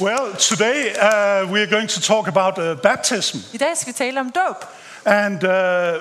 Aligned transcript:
Well, 0.00 0.36
today 0.38 0.90
uh, 0.94 1.50
we 1.52 1.60
are 1.62 1.66
going 1.66 1.88
to 1.90 2.00
talk 2.00 2.28
about 2.28 2.58
uh, 2.58 2.76
baptism. 2.82 3.38
I 3.52 3.56
dag 3.56 3.76
skal 3.76 3.92
vi 3.92 3.96
tale 3.98 4.20
om 4.20 4.30
dåb. 4.30 4.64
And 5.04 5.44
uh, 5.44 6.00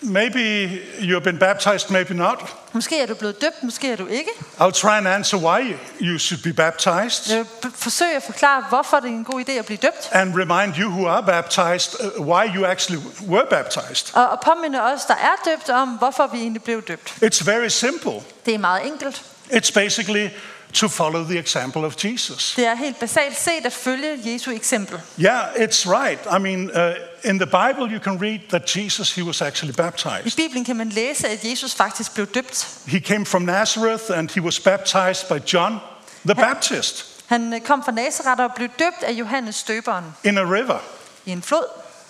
maybe 0.00 0.68
you've 0.98 1.24
been 1.24 1.38
baptized, 1.38 1.90
maybe 1.90 2.14
not. 2.14 2.38
Måske 2.72 3.00
er 3.02 3.06
du 3.06 3.14
blevet 3.14 3.40
døbt, 3.40 3.62
måske 3.62 3.92
er 3.92 3.96
du 3.96 4.06
ikke. 4.06 4.30
I'll 4.60 4.70
try 4.80 4.96
and 4.96 5.08
answer 5.08 5.38
why 5.38 5.74
you 6.00 6.18
should 6.18 6.42
be 6.42 6.52
baptized 6.52 7.30
Jeg 7.36 7.38
vil 7.38 7.44
b- 7.70 7.74
forsøge 7.74 8.16
at 8.16 8.22
forklare, 8.22 8.64
hvorfor 8.68 9.00
det 9.00 9.06
er 9.10 9.14
en 9.14 9.24
god 9.24 9.44
idé 9.48 9.52
at 9.52 9.66
blive 9.66 9.76
døbt. 9.82 10.08
and 10.12 10.34
remind 10.34 10.74
you 10.78 10.88
who 10.90 11.08
are 11.08 11.22
baptized 11.22 11.94
uh, 12.18 12.26
why 12.28 12.56
you 12.56 12.64
actually 12.66 13.02
were 13.28 13.46
baptized. 13.50 14.14
Og, 14.16 14.28
og 14.28 14.40
påminde 14.44 14.82
os, 14.82 15.04
der 15.04 15.14
er 15.14 15.50
døbt, 15.50 15.68
om 15.70 15.88
hvorfor 15.88 16.26
vi 16.26 16.38
egentlig 16.38 16.62
blev 16.62 16.82
døbt. 16.82 17.10
It's 17.24 17.44
very 17.44 17.68
simple. 17.68 18.12
Det 18.46 18.54
er 18.54 18.58
meget 18.58 18.86
enkelt. 18.86 19.22
It's 19.50 19.72
basically 19.74 20.28
to 20.74 20.88
follow 20.88 21.24
the 21.24 21.38
example 21.38 21.84
of 21.84 22.04
Jesus. 22.04 22.52
Det 22.56 22.66
er 22.66 22.74
helt 22.74 22.98
basalt 22.98 23.36
set 23.40 23.66
at 23.66 23.72
følge 23.72 24.18
Jesu 24.24 24.50
eksempel. 24.50 25.00
Yeah, 25.20 25.54
it's 25.54 25.86
right. 25.86 26.20
I 26.36 26.38
mean, 26.38 26.70
uh, 26.70 27.30
in 27.30 27.38
the 27.38 27.46
Bible, 27.46 27.94
you 27.94 27.98
can 27.98 28.22
read 28.22 28.38
that 28.48 28.76
Jesus, 28.76 29.14
he 29.14 29.24
was 29.24 29.42
actually 29.42 29.72
baptized. 29.72 30.26
I. 30.26 30.42
Bibelen 30.42 30.64
kan 30.64 30.76
man 30.76 30.88
læse, 30.88 31.28
at 31.28 31.44
Jesus 31.44 31.74
faktisk 31.74 32.14
blev 32.14 32.26
døbt. 32.26 32.78
He 32.86 33.00
came 33.00 33.26
from 33.26 33.42
Nazareth 33.42 34.04
and 34.14 34.30
he 34.30 34.40
was 34.40 34.60
baptized 34.60 35.28
by 35.28 35.52
John 35.52 35.80
the 36.26 36.34
Baptist 36.34 37.06
Han 37.26 37.52
øh, 37.54 37.60
kom 37.60 37.84
fra 37.84 37.92
Nazareth 37.92 38.42
og 38.42 38.50
blev 38.54 38.68
døbt 38.78 39.02
af 39.02 39.12
Johannes 39.12 39.54
støberen 39.54 40.04
in 40.24 40.38
a 40.38 40.42
river. 40.42 40.78
i 41.24 41.30
en 41.30 41.42
flod. 41.42 41.64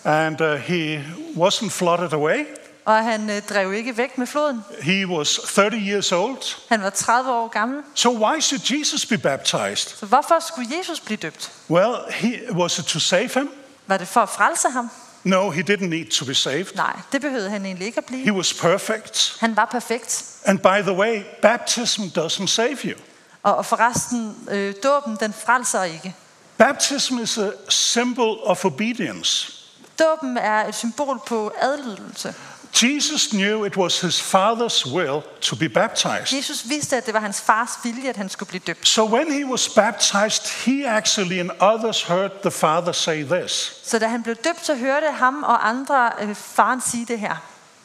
And 0.04 0.40
uh, 0.40 0.54
he 0.54 1.04
wasn't 1.36 1.70
flooded 1.70 2.12
away. 2.12 2.44
Og 2.84 3.04
han 3.04 3.30
øh, 3.30 3.42
drev 3.42 3.72
ikke 3.74 3.96
væk 3.96 4.18
med 4.18 4.26
floden. 4.26 4.64
He 4.82 5.06
was 5.06 5.40
30 5.46 5.76
years 5.88 6.12
old. 6.12 6.42
Han 6.68 6.82
var 6.82 6.90
30 6.90 7.30
år 7.32 7.48
gammel. 7.48 7.82
So 7.94 8.10
why 8.26 8.40
should 8.40 8.70
Jesus 8.78 9.06
be 9.06 9.18
baptized? 9.18 9.76
Så 9.96 10.06
hvorfor 10.06 10.38
skulle 10.48 10.68
Jesus 10.78 11.00
blive 11.00 11.16
døbt? 11.16 11.52
Well, 11.70 11.94
he, 12.10 12.40
was 12.52 12.78
it 12.78 12.84
to 12.84 12.98
save 12.98 13.28
him? 13.34 13.50
Var 13.86 13.96
det 13.96 14.08
for 14.08 14.20
at 14.20 14.28
frelse 14.28 14.68
ham? 14.68 14.90
No, 15.24 15.50
he 15.50 15.62
didn't 15.70 15.86
need 15.86 16.10
to 16.10 16.24
be 16.24 16.34
saved. 16.34 16.66
Nej, 16.74 16.96
det 17.12 17.20
behøvede 17.20 17.50
han 17.50 17.66
egentlig 17.66 17.86
ikke 17.86 17.98
at 17.98 18.04
He 18.08 18.22
blive. 18.22 18.34
was 18.34 18.54
perfect. 18.54 19.36
Han 19.40 19.56
var 19.56 19.64
perfekt. 19.64 20.24
And 20.44 20.58
by 20.58 20.82
the 20.82 20.92
way, 20.92 21.22
baptism 21.42 22.02
doesn't 22.02 22.46
save 22.46 22.76
you. 22.84 22.98
Og, 23.42 23.56
og 23.56 23.66
forresten, 23.66 24.36
øh, 24.50 24.74
dåben, 24.82 25.16
den 25.20 25.32
frelser 25.32 25.82
ikke. 25.82 26.14
Baptism 26.58 27.18
is 27.18 27.38
a 27.38 27.50
symbol 27.68 28.38
of 28.42 28.64
obedience. 28.64 29.52
Dåben 29.98 30.36
er 30.36 30.66
et 30.68 30.74
symbol 30.74 31.20
på 31.26 31.52
adlydelse. 31.60 32.34
Jesus 32.72 33.32
knew 33.32 33.64
it 33.64 33.76
was 33.76 34.00
his 34.00 34.20
Father's 34.20 34.86
will 34.86 35.22
to 35.40 35.56
be 35.56 35.68
baptized. 35.68 36.32
Jesus 36.32 36.68
vidste, 36.68 36.96
at 36.96 37.06
det 37.06 37.14
var 37.14 37.20
hans 37.20 37.40
fars 37.40 37.70
vilje, 37.84 38.08
at 38.08 38.16
han 38.16 38.28
skulle 38.28 38.48
blive 38.48 38.62
døbt. 38.66 38.88
So 38.88 39.04
when 39.04 39.32
he 39.32 39.46
was 39.46 39.68
baptized, 39.68 40.64
he 40.64 40.86
actually 40.86 41.38
and 41.38 41.50
others 41.60 42.02
heard 42.02 42.30
the 42.42 42.50
Father 42.50 42.92
say 42.92 43.24
this 43.24 43.80
Så 43.84 43.98
da 43.98 44.06
han 44.06 44.22
blev 44.22 44.34
døbt, 44.34 44.66
så 44.66 44.74
hørte 44.74 45.06
ham 45.12 45.42
og 45.42 45.68
andre 45.68 46.10
øh, 46.20 46.34
faren 46.34 46.80
sige 46.80 47.06
det 47.06 47.18
her. 47.18 47.36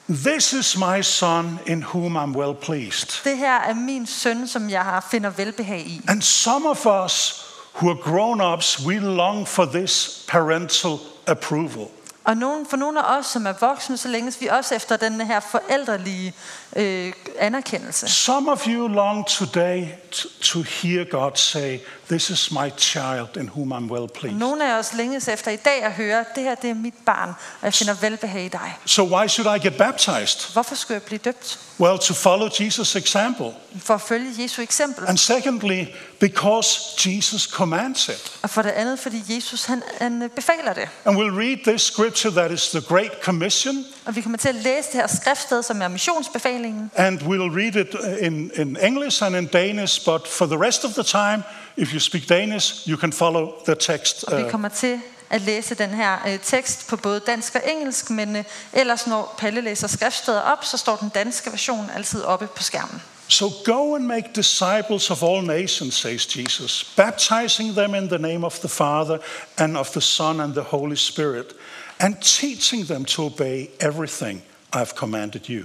This 0.10 0.54
is 0.54 0.78
my 0.78 1.02
Son 1.02 1.60
in 1.66 1.84
whom 1.84 2.18
I'm 2.18 2.38
well 2.38 2.56
pleased. 2.56 3.24
Det 3.24 3.38
her 3.38 3.56
er 3.60 3.74
min 3.74 4.06
søn, 4.06 4.48
som 4.48 4.70
jeg 4.70 4.82
har 4.82 5.08
finder 5.12 5.30
velbehag 5.30 5.80
i. 5.80 6.02
And 6.08 6.22
some 6.22 6.70
of 6.70 6.86
us 6.86 7.46
who 7.76 7.90
are 7.90 7.98
grown 8.04 8.42
ups, 8.54 8.86
we 8.86 9.00
long 9.00 9.48
for 9.48 9.66
this 9.66 10.26
parental 10.28 11.00
approval. 11.28 11.88
Og 12.26 12.38
nogen, 12.38 12.66
for 12.70 12.78
nogle 12.78 13.02
af 13.02 13.18
os, 13.18 13.26
som 13.26 13.48
er 13.48 13.54
voksne, 13.60 13.98
så 13.98 14.08
længes 14.08 14.42
vi 14.42 14.48
også 14.48 14.76
efter 14.76 14.98
den 14.98 15.22
her 15.22 15.40
forældrelige 15.40 16.34
øh, 16.76 17.14
anerkendelse. 17.40 18.08
Some 18.08 18.52
of 18.52 18.68
you 18.68 18.88
long 18.88 19.28
today 19.28 19.86
to, 20.12 20.30
to 20.42 20.62
hear 20.62 21.04
God 21.04 21.32
say, 21.36 21.80
This 22.10 22.30
is 22.30 22.52
my 22.52 22.70
child 22.78 23.38
in 23.38 23.50
whom 23.50 23.74
I'm 23.74 23.92
well 23.92 24.08
pleased. 24.08 24.40
Nogle 24.40 24.74
af 24.74 24.80
os 24.80 24.94
længes 24.94 25.28
efter 25.28 25.52
i 25.52 25.56
dag 25.56 25.84
at 25.84 25.92
høre, 25.92 26.26
det 26.36 26.44
her 26.44 26.56
det 26.56 26.70
er 26.70 26.74
mit 26.74 26.94
barn, 27.06 27.30
og 27.30 27.66
jeg 27.66 27.74
finder 27.74 27.94
velbehag 27.94 28.46
i 28.46 28.48
dig. 28.48 28.78
So 28.86 29.04
why 29.04 29.28
should 29.28 29.56
I 29.56 29.68
get 29.68 29.78
baptized? 29.78 30.54
Hvorfor 30.54 30.76
skulle 30.76 30.96
jeg 30.96 31.04
blive 31.04 31.20
døbt? 31.20 31.60
Well, 31.80 32.00
to 32.00 32.14
follow 32.14 32.48
Jesus' 32.48 32.98
example. 32.98 33.52
For 33.78 33.94
at 33.94 34.02
følge 34.02 34.44
Jesu 34.44 34.62
eksempel. 34.62 35.08
And 35.08 35.18
secondly, 35.18 35.86
because 36.20 36.80
Jesus 37.10 37.42
commands 37.42 38.10
it. 38.10 38.32
Og 38.42 38.50
for 38.50 38.62
det 38.62 38.70
andet, 38.70 39.00
fordi 39.00 39.24
Jesus 39.36 39.66
han, 39.66 39.84
han 40.02 40.22
øh, 40.22 40.30
befaler 40.30 40.74
det. 40.74 40.88
And 41.06 41.18
we'll 41.18 41.40
read 41.40 41.58
this 41.68 41.82
scripture 41.82 42.34
that 42.34 42.52
is 42.52 42.70
the 42.70 42.82
Great 42.82 43.12
Commission, 43.24 43.86
Og 44.06 44.16
vi 44.16 44.22
kommer 44.22 44.38
til 44.38 44.50
at 44.50 44.56
læse 44.56 44.88
det 44.92 45.00
her 45.00 45.08
skriftsted, 45.08 45.64
som 45.64 45.82
er 45.82 45.88
missionsbefalingen. 45.88 46.92
and 46.96 47.20
we'll 47.22 47.58
read 47.58 47.76
it 47.76 47.96
in, 48.22 48.52
in 48.56 48.78
English 48.82 49.24
and 49.24 49.36
in 49.36 49.46
Danish, 49.46 50.06
but 50.06 50.28
for 50.28 50.46
the 50.46 50.58
rest 50.66 50.86
of 50.86 50.92
the 50.94 51.04
time, 51.04 51.44
if 51.78 51.94
you 51.94 52.00
speak 52.00 52.30
Danish, 52.30 52.90
you 52.90 52.98
can 52.98 53.14
follow 53.14 53.52
the 53.66 53.76
text. 53.80 54.24
Og 54.24 54.38
vi 54.38 54.44
uh, 54.44 54.52
kommer 54.52 54.70
til 54.70 55.00
at 55.30 55.42
læse 55.42 55.76
den 55.76 55.90
her 55.90 56.18
øh, 56.28 56.40
tekst 56.44 56.88
på 56.88 56.98
både 56.98 57.20
dansk 57.20 57.56
og 57.56 57.62
engelsk, 57.72 58.10
men 58.10 58.36
øh, 58.36 58.44
ellers 58.74 59.08
når 59.08 59.36
Palle 59.38 59.62
læser 59.62 59.88
skriftsteder 59.88 60.42
op, 60.42 60.66
så 60.66 60.78
står 60.78 60.96
den 60.96 61.10
danske 61.10 61.52
version 61.52 61.90
altid 61.96 62.24
oppe 62.24 62.48
på 62.48 62.64
skærmen. 62.64 63.02
So 63.28 63.50
go 63.66 63.96
and 63.96 64.08
make 64.08 64.34
disciples 64.34 65.10
of 65.10 65.24
all 65.24 65.42
nations, 65.42 65.96
says 65.96 66.26
Jesus, 66.26 66.94
baptizing 66.96 67.74
them 67.74 67.96
in 67.96 68.08
the 68.08 68.20
name 68.20 68.46
of 68.46 68.60
the 68.60 68.68
Father 68.68 69.20
and 69.58 69.78
of 69.78 69.92
the 69.92 70.02
Son 70.02 70.40
and 70.40 70.54
the 70.54 70.62
Holy 70.62 70.96
Spirit, 70.96 71.54
and 72.00 72.16
teaching 72.22 72.86
them 72.86 73.06
to 73.06 73.24
obey 73.24 73.70
everything 73.80 74.42
I've 74.74 74.96
commanded 74.96 75.50
you. 75.50 75.64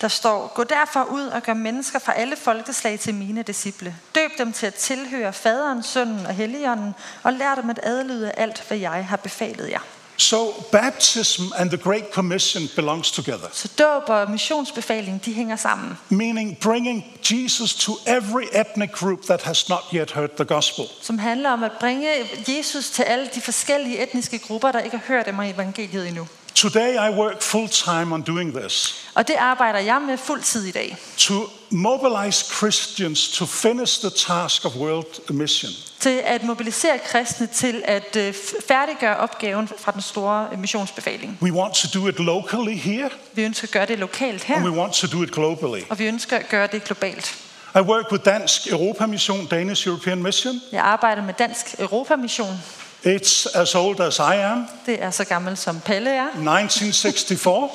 Der 0.00 0.08
står, 0.08 0.52
gå 0.54 0.64
derfor 0.64 1.04
ud 1.04 1.26
og 1.26 1.42
gør 1.42 1.54
mennesker 1.54 1.98
fra 1.98 2.12
alle 2.12 2.36
folkeslag 2.36 3.00
til 3.00 3.14
mine 3.14 3.42
disciple. 3.42 3.96
Døb 4.14 4.30
dem 4.38 4.52
til 4.52 4.66
at 4.66 4.74
tilhøre 4.74 5.32
faderen, 5.32 5.82
sønnen 5.82 6.26
og 6.26 6.34
helligånden, 6.34 6.94
og 7.22 7.32
lær 7.32 7.54
dem 7.54 7.70
at 7.70 7.80
adlyde 7.82 8.32
alt, 8.32 8.64
hvad 8.68 8.78
jeg 8.78 9.06
har 9.06 9.16
befalet 9.16 9.70
jer. 9.70 9.80
So 10.20 10.52
baptism 10.72 11.42
and 11.56 11.70
the 11.70 11.76
Great 11.76 12.12
Commission 12.12 12.68
belongs 12.76 13.10
together, 13.10 13.46
Så 13.52 13.68
dåb 13.78 14.02
og 14.08 14.30
missionsbefaling, 14.30 15.24
de 15.24 15.32
hænger 15.32 15.56
sammen. 15.56 15.98
meaning 16.08 16.58
bringing 16.58 17.04
Jesus 17.30 17.74
to 17.74 17.92
every 18.06 18.44
ethnic 18.52 18.90
group 18.92 19.22
that 19.22 19.42
has 19.42 19.68
not 19.68 19.80
yet 19.94 20.10
heard 20.10 20.28
the 20.36 20.44
gospel. 20.44 20.84
Som 21.02 21.18
handler 21.18 21.50
om 21.50 21.62
at 21.62 21.72
bringe 21.80 22.08
Jesus 22.48 22.90
til 22.90 23.02
alle 23.02 23.28
de 23.34 23.40
forskellige 23.40 24.02
etniske 24.02 24.38
grupper, 24.38 24.72
der 24.72 24.80
ikke 24.80 24.96
har 24.96 25.04
hørt 25.14 25.28
om 25.28 25.40
evangeliet 25.40 26.08
endnu. 26.08 26.26
Today 26.54 26.94
I 26.94 27.10
work 27.10 27.42
full 27.42 27.68
time 27.68 28.14
on 28.14 28.22
doing 28.22 28.54
this 28.56 28.96
Og 29.14 29.28
det 29.28 29.34
arbejder 29.38 29.78
jeg 29.78 30.02
med 30.06 30.16
fuld 30.18 30.42
tid 30.42 30.64
i 30.66 30.70
dag. 30.70 30.96
to 31.16 31.34
mobilize 31.70 32.44
Christians 32.58 33.28
to 33.28 33.46
finish 33.46 34.00
the 34.00 34.10
task 34.10 34.64
of 34.64 34.72
world 34.76 35.32
mission. 35.32 35.70
Til 36.00 36.20
at 36.24 36.42
mobilisere 36.44 36.98
kristne 36.98 37.46
til 37.46 37.82
at 37.84 38.16
øh, 38.16 38.34
færdiggøre 38.68 39.16
opgaven 39.16 39.68
fra 39.78 39.92
den 39.92 40.02
store 40.02 40.48
øh, 40.52 40.58
missionsbefaling. 40.58 41.38
We 41.42 41.52
want 41.52 41.74
to 41.74 42.00
do 42.00 42.08
it 42.08 42.18
locally 42.18 42.74
here, 42.76 43.10
Vi 43.32 43.42
ønsker 43.42 43.64
at 43.68 43.70
gøre 43.72 43.86
det 43.86 43.98
lokalt 43.98 44.50
and 44.50 44.64
we 44.64 44.70
her, 44.72 44.78
want 44.80 44.92
to 44.94 45.06
do 45.06 45.22
it 45.22 45.32
globally. 45.32 45.82
og 45.90 45.98
vi 45.98 46.06
ønsker 46.06 46.36
at 46.36 46.48
gøre 46.48 46.66
det 46.72 46.84
globalt. 46.84 47.34
I 47.74 47.78
work 47.78 48.12
with 48.12 48.24
Dansk 48.24 48.66
Europa 48.72 49.06
Mission, 49.06 49.46
Danish 49.46 49.88
European 49.88 50.22
Mission. 50.22 50.60
Jeg 50.72 50.82
arbejder 50.82 51.22
med 51.22 51.34
Dansk 51.38 51.74
Europamission. 51.78 52.60
It's 53.04 53.46
as 53.54 53.74
old 53.74 54.00
as 54.00 54.18
I 54.18 54.34
am, 54.36 54.66
Det 54.86 55.02
er 55.02 55.10
så 55.10 55.24
gammelt 55.24 55.58
som 55.58 55.80
Palle 55.80 56.10
er. 56.10 56.26
1964. 56.26 57.70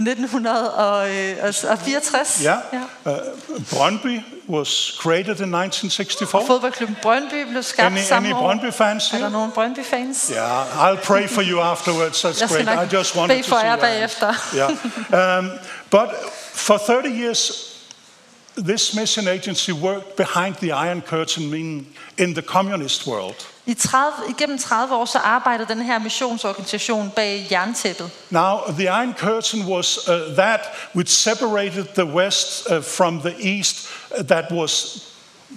1964. 0.00 2.42
Yeah. 2.44 2.58
Uh, 3.04 3.12
Brøndby 3.70 4.20
was 4.48 4.68
created 5.00 5.40
in 5.40 5.54
1964. 5.54 6.46
Fodboldklubben 6.46 6.96
Brøndby 7.02 7.42
blev 7.50 7.62
skabt 7.62 7.92
Any, 7.94 8.02
samme 8.02 8.28
any 8.28 8.36
år. 8.36 8.40
Brøndby 8.40 8.72
fans 8.72 9.06
Er 9.06 9.10
der 9.12 9.18
here? 9.18 9.30
nogen 9.30 9.52
Brøndby-fans? 9.52 10.30
Yeah, 10.34 10.90
I'll 10.92 11.00
pray 11.04 11.28
for 11.28 11.42
you 11.42 11.60
afterwards. 11.60 12.24
That's 12.24 12.40
Jeg 12.40 12.48
great. 12.48 12.68
I 12.92 12.96
just 12.96 13.16
wanted 13.16 13.42
to 13.42 13.48
for 13.48 13.56
see 13.58 13.66
jer 13.66 13.76
your 13.76 13.86
hands. 13.86 14.20
bagefter. 14.20 14.34
Yeah. 15.12 15.38
Um, 15.38 15.50
but 15.90 16.08
for 16.54 16.76
30 16.78 17.08
years, 17.08 17.52
this 18.66 18.94
mission 18.94 19.28
agency 19.28 19.72
worked 19.72 20.16
behind 20.16 20.54
the 20.56 20.66
Iron 20.66 21.00
Curtain, 21.02 21.50
meaning 21.50 21.86
in 22.18 22.34
the 22.34 22.42
communist 22.42 23.06
world. 23.06 23.46
I 23.66 23.74
30, 23.74 24.30
igennem 24.30 24.58
30 24.58 24.94
år 24.94 25.04
så 25.04 25.18
arbejdede 25.18 25.68
den 25.68 25.82
her 25.82 25.98
missionsorganisation 25.98 27.10
bag 27.10 27.46
jerntæppet. 27.50 28.10
Now, 28.30 28.58
the 28.68 28.84
Iron 28.84 29.14
Curtain 29.14 29.66
was 29.66 30.08
uh, 30.08 30.14
that 30.36 30.60
which 30.94 31.12
separated 31.12 31.84
the 31.84 32.04
West 32.04 32.70
uh, 32.70 32.82
from 32.82 33.20
the 33.20 33.34
East, 33.38 33.88
uh, 34.18 34.24
that 34.24 34.44
was 34.52 35.02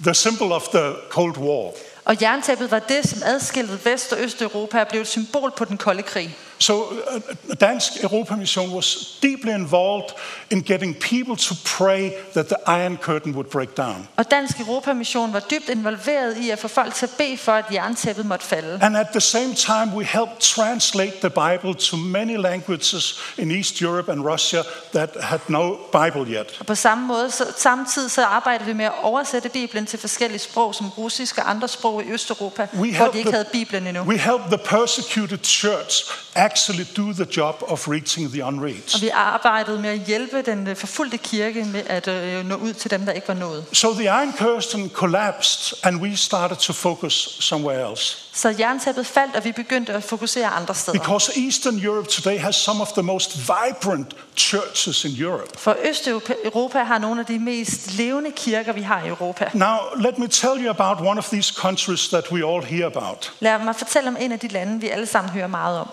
the 0.04 0.14
symbol 0.14 0.52
of 0.52 0.62
the 0.62 0.94
Cold 1.10 1.36
War. 1.36 1.72
Og 2.04 2.22
jerntæppet 2.22 2.70
var 2.70 2.78
det, 2.78 3.08
som 3.08 3.18
adskilte 3.24 3.84
Vest- 3.84 4.12
og 4.12 4.20
Østeuropa 4.20 4.80
og 4.80 4.88
blev 4.88 5.00
et 5.00 5.08
symbol 5.08 5.50
på 5.50 5.64
den 5.64 5.76
kolde 5.76 6.02
krig. 6.02 6.36
So 6.60 6.74
uh, 6.74 7.20
Dansk 7.60 7.92
Europamission 8.02 8.74
was 8.74 9.18
deeply 9.22 9.52
involved 9.52 10.10
in 10.50 10.62
getting 10.62 10.94
people 10.94 11.36
to 11.36 11.54
pray 11.78 12.12
that 12.34 12.48
the 12.48 12.56
Iron 12.66 12.96
Curtain 12.96 13.32
would 13.34 13.50
break 13.50 13.76
down. 13.76 14.08
Og 14.16 14.30
Dansk 14.30 14.60
Europamission 14.60 15.32
var 15.32 15.40
dybt 15.40 15.68
involveret 15.68 16.36
i 16.36 16.50
at 16.50 16.58
få 16.58 16.68
folk 16.68 16.94
til 16.94 17.06
at 17.06 17.12
bede 17.18 17.36
for, 17.36 17.52
at 17.52 17.64
jerntæppet 17.72 18.26
måtte 18.26 18.44
falde. 18.46 18.78
And 18.82 18.96
at 18.96 19.06
the 19.12 19.20
same 19.20 19.54
time, 19.54 19.96
we 19.96 20.04
helped 20.04 20.40
translate 20.40 21.12
the 21.20 21.30
Bible 21.30 21.74
to 21.74 21.96
many 21.96 22.36
languages 22.36 23.20
in 23.38 23.50
East 23.50 23.82
Europe 23.82 24.12
and 24.12 24.24
Russia 24.24 24.62
that 24.92 25.10
had 25.20 25.40
no 25.48 25.76
Bible 25.92 26.34
yet. 26.36 26.56
Og 26.60 26.66
på 26.66 26.74
samme 26.74 27.06
måde, 27.06 27.30
så, 27.30 27.44
samtidig 27.56 28.10
så 28.10 28.24
arbejder 28.24 28.64
vi 28.64 28.72
med 28.72 28.84
at 28.84 28.92
oversætte 29.02 29.48
Bibelen 29.48 29.86
til 29.86 29.98
forskellige 29.98 30.38
sprog, 30.38 30.74
som 30.74 30.90
russisk 30.90 31.38
og 31.38 31.50
andre 31.50 31.68
sprog 31.68 32.04
i 32.04 32.10
Østeuropa, 32.10 32.68
hvor 32.72 32.84
helped 32.84 33.12
de 33.12 33.18
ikke 33.18 33.32
havde 33.32 33.46
Bibelen 33.52 33.86
endnu. 33.86 34.02
we 34.02 34.18
helped 34.18 34.46
the 34.48 34.58
persecuted 34.58 35.38
church 35.44 36.04
actually 36.50 36.84
do 36.96 37.12
the 37.12 37.26
job 37.36 37.54
of 37.68 37.88
reaching 37.88 38.32
the 38.32 38.42
Og 38.44 38.48
unreached. 38.52 39.00
vi 39.00 39.08
arbejdede 39.08 39.78
med 39.80 39.90
at 39.90 39.98
hjælpe 39.98 40.42
den 40.42 40.66
øh, 40.66 40.76
forfulgte 40.76 41.16
kirke 41.18 41.64
med 41.64 41.82
at 41.86 42.08
øh, 42.08 42.46
nå 42.46 42.54
ud 42.54 42.72
til 42.72 42.90
dem, 42.90 43.04
der 43.06 43.12
ikke 43.12 43.28
var 43.28 43.34
nået. 43.34 43.64
So 43.72 43.94
the 43.94 44.04
Iron 44.04 44.32
Curtain 44.38 44.90
collapsed, 44.94 45.78
and 45.86 46.00
we 46.00 46.16
started 46.16 46.56
to 46.56 46.72
focus 46.72 47.36
somewhere 47.40 47.90
else. 47.90 48.16
Så 48.32 48.54
jerntæppet 48.58 49.06
faldt, 49.06 49.36
og 49.36 49.44
vi 49.44 49.52
begyndte 49.52 49.92
at 49.92 50.02
fokusere 50.04 50.46
andre 50.46 50.74
steder. 50.74 50.98
Because 50.98 51.40
Eastern 51.46 51.84
Europe 51.84 52.08
today 52.08 52.38
has 52.40 52.56
some 52.56 52.80
of 52.82 52.88
the 52.92 53.02
most 53.02 53.38
vibrant 53.38 54.16
churches 54.36 55.04
in 55.04 55.22
Europe. 55.22 55.58
For 55.58 55.76
Østeuropa 55.90 56.34
Europa 56.44 56.82
har 56.82 56.98
nogle 56.98 57.20
af 57.20 57.26
de 57.26 57.38
mest 57.38 57.92
levende 57.92 58.30
kirker, 58.30 58.72
vi 58.72 58.82
har 58.82 59.04
i 59.04 59.08
Europa. 59.08 59.50
Now, 59.54 59.76
let 59.96 60.18
me 60.18 60.28
tell 60.28 60.64
you 60.64 60.70
about 60.70 61.06
one 61.06 61.18
of 61.18 61.28
these 61.28 61.54
countries 61.54 62.08
that 62.08 62.32
we 62.32 62.46
all 62.54 62.64
hear 62.64 62.86
about 62.86 63.32
Lad 63.40 63.58
mig 63.58 63.76
fortælle 63.76 64.08
om 64.08 64.16
en 64.20 64.32
af 64.32 64.38
de 64.38 64.48
lande, 64.48 64.80
vi 64.80 64.88
alle 64.88 65.06
sammen 65.06 65.32
hører 65.32 65.46
meget 65.46 65.78
om. 65.78 65.88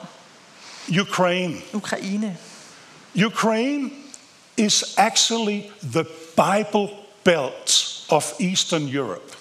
Ukraine. 0.89 1.55
Ukraine. 1.73 2.37
Ukraine 3.25 3.91
is 4.57 4.93
actually 4.97 5.71
the 5.81 6.05
Bible 6.35 6.89
belt 7.23 8.03
of 8.09 8.33
Eastern 8.39 8.95
Europe. 8.95 9.37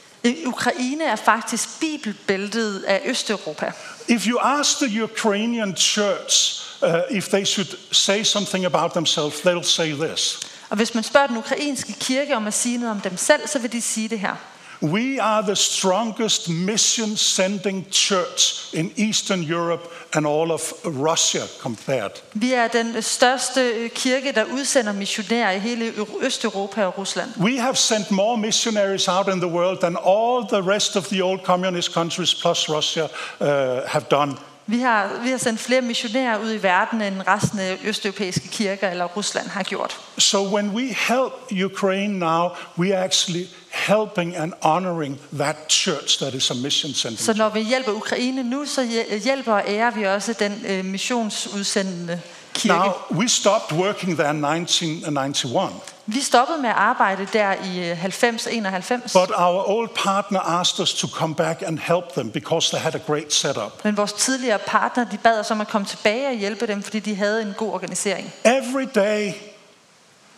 Ukraine 0.46 1.04
er 1.04 1.16
faktisk 1.16 1.80
bibelbæltet 1.80 2.82
af 2.82 3.02
Østeuropa. 3.04 3.72
If 4.08 4.26
you 4.26 4.38
ask 4.40 4.78
the 4.78 5.02
Ukrainian 5.02 5.76
church 5.76 6.62
uh, 6.82 7.16
if 7.16 7.28
they 7.28 7.44
should 7.44 7.78
say 7.92 8.22
something 8.22 8.64
about 8.64 8.92
themselves, 8.92 9.40
they'll 9.40 9.62
say 9.62 9.92
this 9.92 10.40
Og 10.70 10.76
hvis 10.76 10.94
man 10.94 11.04
spørger 11.04 11.26
den 11.26 11.36
ukrainske 11.36 11.92
kirke 11.92 12.36
om 12.36 12.46
at 12.46 12.54
sige 12.54 12.78
noget 12.78 12.90
om 12.90 13.00
dem 13.00 13.16
selv, 13.16 13.48
så 13.48 13.58
vil 13.58 13.72
de 13.72 13.82
sige 13.82 14.08
det 14.08 14.20
her. 14.20 14.36
We 14.82 15.18
are 15.20 15.42
the 15.42 15.56
strongest 15.56 16.48
mission 16.50 17.16
sending 17.16 17.86
church 17.90 18.74
in 18.74 18.92
Eastern 18.96 19.42
Europe 19.42 19.88
and 20.14 20.26
all 20.26 20.50
of 20.50 20.72
Russia 20.84 21.42
compared. 21.62 22.22
Vi 22.32 22.52
er 22.52 22.68
den 22.68 23.02
største 23.02 23.60
øh, 23.60 23.90
kirke, 23.90 24.32
der 24.32 24.44
udsender 24.44 24.92
missionærer 24.92 25.50
i 25.50 25.58
hele 25.58 25.92
Østeuropa 26.20 26.84
og 26.84 26.98
Rusland. 26.98 27.30
We 27.40 27.60
have 27.60 27.76
sent 27.76 28.10
more 28.10 28.36
missionaries 28.36 29.08
out 29.08 29.28
in 29.28 29.40
the 29.40 29.50
world 29.50 29.78
than 29.80 29.96
all 29.96 30.48
the 30.48 30.72
rest 30.74 30.96
of 30.96 31.06
the 31.06 31.24
old 31.24 31.40
communist 31.40 31.92
countries 31.92 32.34
plus 32.34 32.68
Russia 32.68 33.04
uh, 33.04 33.46
have 33.86 34.04
done. 34.10 34.36
Vi 34.68 34.78
har, 34.80 35.20
vi 35.22 35.30
har 35.30 35.38
sendt 35.38 35.60
flere 35.60 35.80
missionærer 35.80 36.38
ud 36.38 36.52
i 36.52 36.62
verden, 36.62 37.02
end 37.02 37.14
resten 37.28 37.58
af 37.58 37.78
østeuropæiske 37.84 38.48
kirker 38.48 38.90
eller 38.90 39.04
Rusland 39.04 39.48
har 39.48 39.62
gjort. 39.62 40.00
So 40.18 40.54
when 40.54 40.70
we 40.70 40.82
help 40.82 41.32
Ukraine 41.72 42.18
now, 42.18 42.48
we 42.78 42.96
are 42.96 43.04
actually 43.04 43.44
helping 43.70 44.36
and 44.36 44.52
honoring 44.62 45.20
that 45.38 45.56
church 45.68 46.18
that 46.22 46.34
is 46.34 46.50
a 46.50 46.54
mission 46.54 46.92
sending. 46.94 47.20
Så 47.20 47.34
når 47.34 47.48
vi 47.48 47.60
hjælper 47.60 47.92
Ukraine 47.92 48.42
nu, 48.42 48.64
så 48.64 48.80
hjæ- 48.82 49.24
hjælper 49.24 49.52
og 49.52 49.62
ærer 49.68 49.90
vi 49.90 50.04
også 50.04 50.32
den 50.32 50.62
øh, 50.68 50.84
missionsudsendende 50.84 52.20
kirke. 52.56 52.78
Now, 52.78 53.18
we 53.18 53.28
stopped 53.28 53.72
working 53.78 54.18
there 54.18 54.30
in 54.30 54.44
1991, 54.44 55.72
Vi 56.06 56.20
stoppede 56.20 56.58
med 56.58 56.70
at 56.70 56.76
arbejde 56.76 57.28
der 57.32 57.54
i 57.64 57.90
øh, 57.90 58.04
90-91, 58.04 59.12
but 59.12 59.30
our 59.36 59.68
old 59.68 59.88
partner 59.88 60.40
asked 60.40 60.80
us 60.82 60.94
to 60.94 61.08
come 61.08 61.34
back 61.34 61.62
and 61.62 61.78
help 61.78 62.12
them 62.12 62.30
because 62.30 62.70
they 62.70 62.80
had 62.82 62.94
a 62.94 63.00
great 63.06 63.32
setup. 63.32 63.84
men 63.84 63.96
vores 63.96 64.12
tidligere 64.12 64.58
partner 64.58 65.04
de 65.04 65.18
bad 65.18 65.40
os 65.40 65.50
om 65.50 65.60
at 65.60 65.68
komme 65.68 65.86
tilbage 65.86 66.28
og 66.28 66.34
hjælpe 66.34 66.66
dem, 66.66 66.82
fordi 66.82 66.98
de 67.00 67.14
havde 67.14 67.42
en 67.42 67.54
god 67.56 67.72
organisering. 67.72 68.32
Every 68.44 68.86
day, 68.94 69.32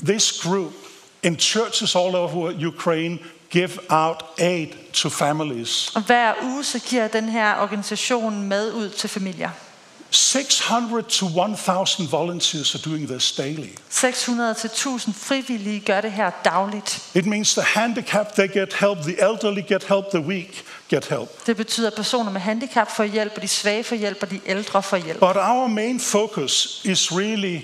this 0.05 0.32
group 0.43 0.73
in 1.23 1.38
churches 1.38 1.97
all 1.97 2.14
over 2.17 2.67
Ukraine 2.67 3.19
give 3.50 3.71
out 3.88 4.25
aid 4.38 4.67
to 4.93 5.09
families. 5.09 5.93
Og 5.94 6.03
hver 6.03 6.35
uge 6.43 6.64
så 6.64 6.79
giver 6.79 7.09
den 7.09 7.29
her 7.29 7.61
organisation 7.61 8.43
mad 8.43 8.73
ud 8.73 8.91
til 8.91 9.09
familier. 9.11 9.50
600 10.10 11.02
to 11.08 11.26
1,000 11.26 12.12
volunteers 12.12 12.75
are 12.75 12.90
doing 12.90 13.08
this 13.08 13.32
daily. 13.32 13.69
600 13.88 14.55
til 14.55 14.69
1000 14.69 15.14
frivillige 15.14 15.81
gør 15.81 16.00
det 16.00 16.12
her 16.12 16.31
dagligt. 16.44 17.10
It 17.14 17.26
means 17.26 17.55
the 17.55 17.62
handicapped, 17.62 18.34
they 18.34 18.52
get 18.52 18.75
help, 18.75 18.99
the 18.99 19.31
elderly 19.31 19.62
get 19.69 19.84
help, 19.84 20.05
the 20.10 20.20
weak 20.20 20.64
get 20.88 21.05
help. 21.06 21.46
Det 21.46 21.56
betyder, 21.56 21.87
at 21.87 21.94
personer 21.94 22.31
med 22.31 22.40
handicap 22.40 22.90
får 22.90 23.05
hjælp, 23.05 23.32
og 23.37 23.43
de 23.43 23.49
svage 23.49 23.84
får 23.84 23.96
hjælp, 23.96 24.19
og 24.22 24.31
de 24.31 24.40
ældre 24.46 24.82
får 24.82 24.96
hjælp. 24.96 25.19
But 25.19 25.37
our 25.37 25.66
main 25.66 26.00
focus 26.00 26.81
is 26.84 27.12
really 27.12 27.61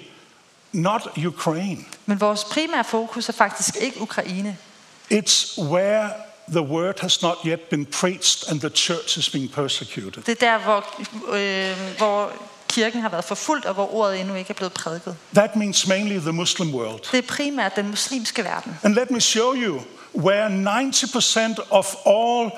not 0.73 1.02
Ukraine. 1.26 1.85
Men 2.06 2.20
vores 2.20 2.44
primære 2.44 2.85
fokus 2.85 3.29
er 3.29 3.32
faktisk 3.32 3.76
ikke 3.81 4.00
Ukraine. 4.00 4.56
It's 5.12 5.62
where 5.62 6.11
the 6.49 6.62
word 6.62 7.00
has 7.00 7.23
not 7.23 7.37
yet 7.46 7.69
been 7.70 7.87
preached 7.87 8.50
and 8.50 8.61
the 8.61 8.70
church 8.70 9.17
is 9.19 9.31
being 9.31 9.52
persecuted. 9.52 10.23
Det 10.23 10.43
er 10.43 10.46
der, 10.46 10.58
hvor, 10.58 10.85
øh, 11.35 11.96
hvor 11.99 12.32
kirken 12.69 13.00
har 13.00 13.08
været 13.08 13.25
forfulgt, 13.25 13.67
og 13.67 13.75
hvor 13.75 13.94
ordet 13.94 14.20
endnu 14.20 14.35
ikke 14.35 14.50
er 14.50 14.55
blevet 14.55 14.73
prædiket. 14.73 15.17
That 15.35 15.56
means 15.56 15.87
mainly 15.87 16.19
the 16.19 16.32
Muslim 16.32 16.75
world. 16.75 17.00
Det 17.12 17.19
er 17.19 17.29
primært 17.29 17.76
den 17.76 17.88
muslimske 17.88 18.44
verden. 18.44 18.79
And 18.82 18.94
let 18.94 19.11
me 19.11 19.20
show 19.20 19.55
you 19.55 19.81
where 20.14 20.49
90% 20.49 21.67
of 21.70 21.94
all 22.06 22.50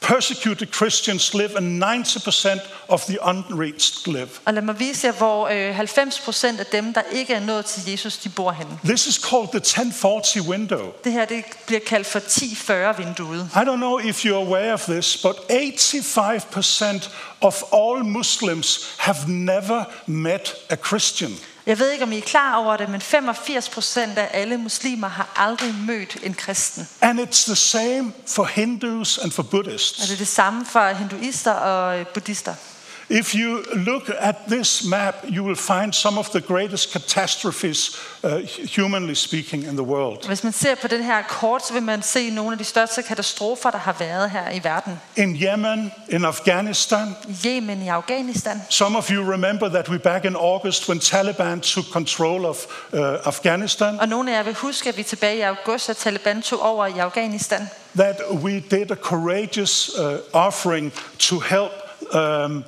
persecuted 0.00 0.72
Christians 0.72 1.34
live 1.34 1.56
and 1.56 1.82
90% 1.82 2.60
of 2.88 3.04
the 3.04 3.18
unreached 3.28 4.06
live. 4.06 4.28
Og 4.44 4.54
lad 4.54 4.62
mig 4.62 4.78
vise 4.78 5.06
jer, 5.06 5.12
hvor 5.12 5.48
øh, 5.48 5.74
90 5.74 6.20
procent 6.20 6.60
af 6.60 6.66
dem, 6.66 6.94
der 6.94 7.02
ikke 7.12 7.34
er 7.34 7.40
nået 7.40 7.64
til 7.64 7.90
Jesus, 7.90 8.16
de 8.16 8.28
bor 8.28 8.52
henne. 8.52 8.78
This 8.84 9.06
is 9.06 9.14
called 9.14 9.48
the 9.48 9.58
1040 9.58 10.48
window. 10.48 10.92
Det 11.04 11.12
her 11.12 11.24
det 11.24 11.44
bliver 11.66 11.80
kaldt 11.86 12.06
for 12.06 12.18
1040-vinduet. 12.18 13.48
I 13.54 13.64
don't 13.68 13.76
know 13.76 13.98
if 13.98 14.24
you're 14.24 14.46
aware 14.46 14.72
of 14.72 14.80
this, 14.80 15.16
but 15.22 15.36
85% 15.36 17.10
of 17.40 17.62
all 17.72 18.04
Muslims 18.04 18.94
have 18.98 19.18
never 19.28 19.84
met 20.06 20.54
a 20.70 20.76
Christian. 20.76 21.30
Jeg 21.66 21.78
ved 21.78 21.90
ikke, 21.90 22.04
om 22.04 22.12
I 22.12 22.18
er 22.18 22.22
klar 22.22 22.56
over 22.56 22.76
det, 22.76 22.88
men 22.88 23.00
85 23.00 23.68
procent 23.68 24.18
af 24.18 24.28
alle 24.32 24.56
muslimer 24.56 25.08
har 25.08 25.28
aldrig 25.36 25.74
mødt 25.74 26.16
en 26.22 26.34
kristen. 26.34 26.88
And 27.00 27.20
it's 27.20 27.44
the 27.46 27.56
same 27.56 28.12
for 28.26 28.44
Hindus 28.44 29.18
and 29.18 29.32
for 29.32 29.42
Og 29.42 29.48
Buddhists. 29.50 30.00
det 30.02 30.12
er 30.12 30.16
det 30.16 30.28
samme 30.28 30.66
for 30.66 30.88
hinduister 30.92 31.52
og 31.52 31.98
øh, 31.98 32.06
buddhister. 32.06 32.54
If 33.10 33.34
you 33.34 33.62
look 33.74 34.10
at 34.18 34.34
this 34.48 34.84
map, 34.84 35.14
you 35.24 35.44
will 35.44 35.56
find 35.56 35.92
some 35.94 36.18
of 36.18 36.28
the 36.30 36.40
greatest 36.40 36.92
catastrophes, 36.92 38.00
uh, 38.22 38.30
humanly 38.76 39.14
speaking, 39.14 39.64
in 39.64 39.76
the 39.76 39.82
world. 39.82 40.26
Hvis 40.26 40.44
man 40.44 40.52
ser 40.52 40.74
på 40.74 40.88
den 40.88 41.02
her 41.02 41.22
kort, 41.28 41.66
så 41.66 41.72
vil 41.72 41.82
man 41.82 42.02
se 42.02 42.30
nogle 42.30 42.52
af 42.52 42.58
de 42.58 42.64
største 42.64 43.02
katastrofer, 43.02 43.70
der 43.70 43.78
har 43.78 43.96
været 43.98 44.30
her 44.30 44.50
i 44.50 44.60
verden. 44.64 45.00
In 45.16 45.36
Yemen, 45.42 45.92
in 46.08 46.24
Afghanistan, 46.24 47.16
Yemen, 47.46 47.82
i 47.82 47.88
Afghanistan. 47.88 48.62
some 48.70 48.98
of 48.98 49.10
you 49.10 49.32
remember 49.32 49.68
that 49.68 49.88
we 49.88 49.98
back 49.98 50.24
in 50.24 50.36
August 50.36 50.88
when 50.88 51.00
Taliban 51.00 51.60
took 51.60 51.84
control 51.92 52.44
of 52.44 52.56
uh, 52.92 53.00
Afghanistan, 53.24 54.00
Og 54.00 54.08
nogle 54.08 54.32
af 54.32 54.36
jer 54.36 54.42
vil 54.42 54.54
huske, 54.54 54.88
at 54.88 54.96
vi 54.96 55.02
tilbage 55.02 55.36
i 55.36 55.40
august, 55.40 55.90
at 55.90 55.96
Taliban 55.96 56.42
tog 56.42 56.62
over 56.62 56.86
i 56.86 56.98
Afghanistan. 56.98 57.68
that 57.96 58.16
we 58.30 58.52
did 58.70 58.90
a 58.90 58.94
courageous 58.94 59.90
uh, 59.98 60.04
offering 60.32 60.92
to 61.18 61.38
help 61.38 61.72
um, 62.14 62.64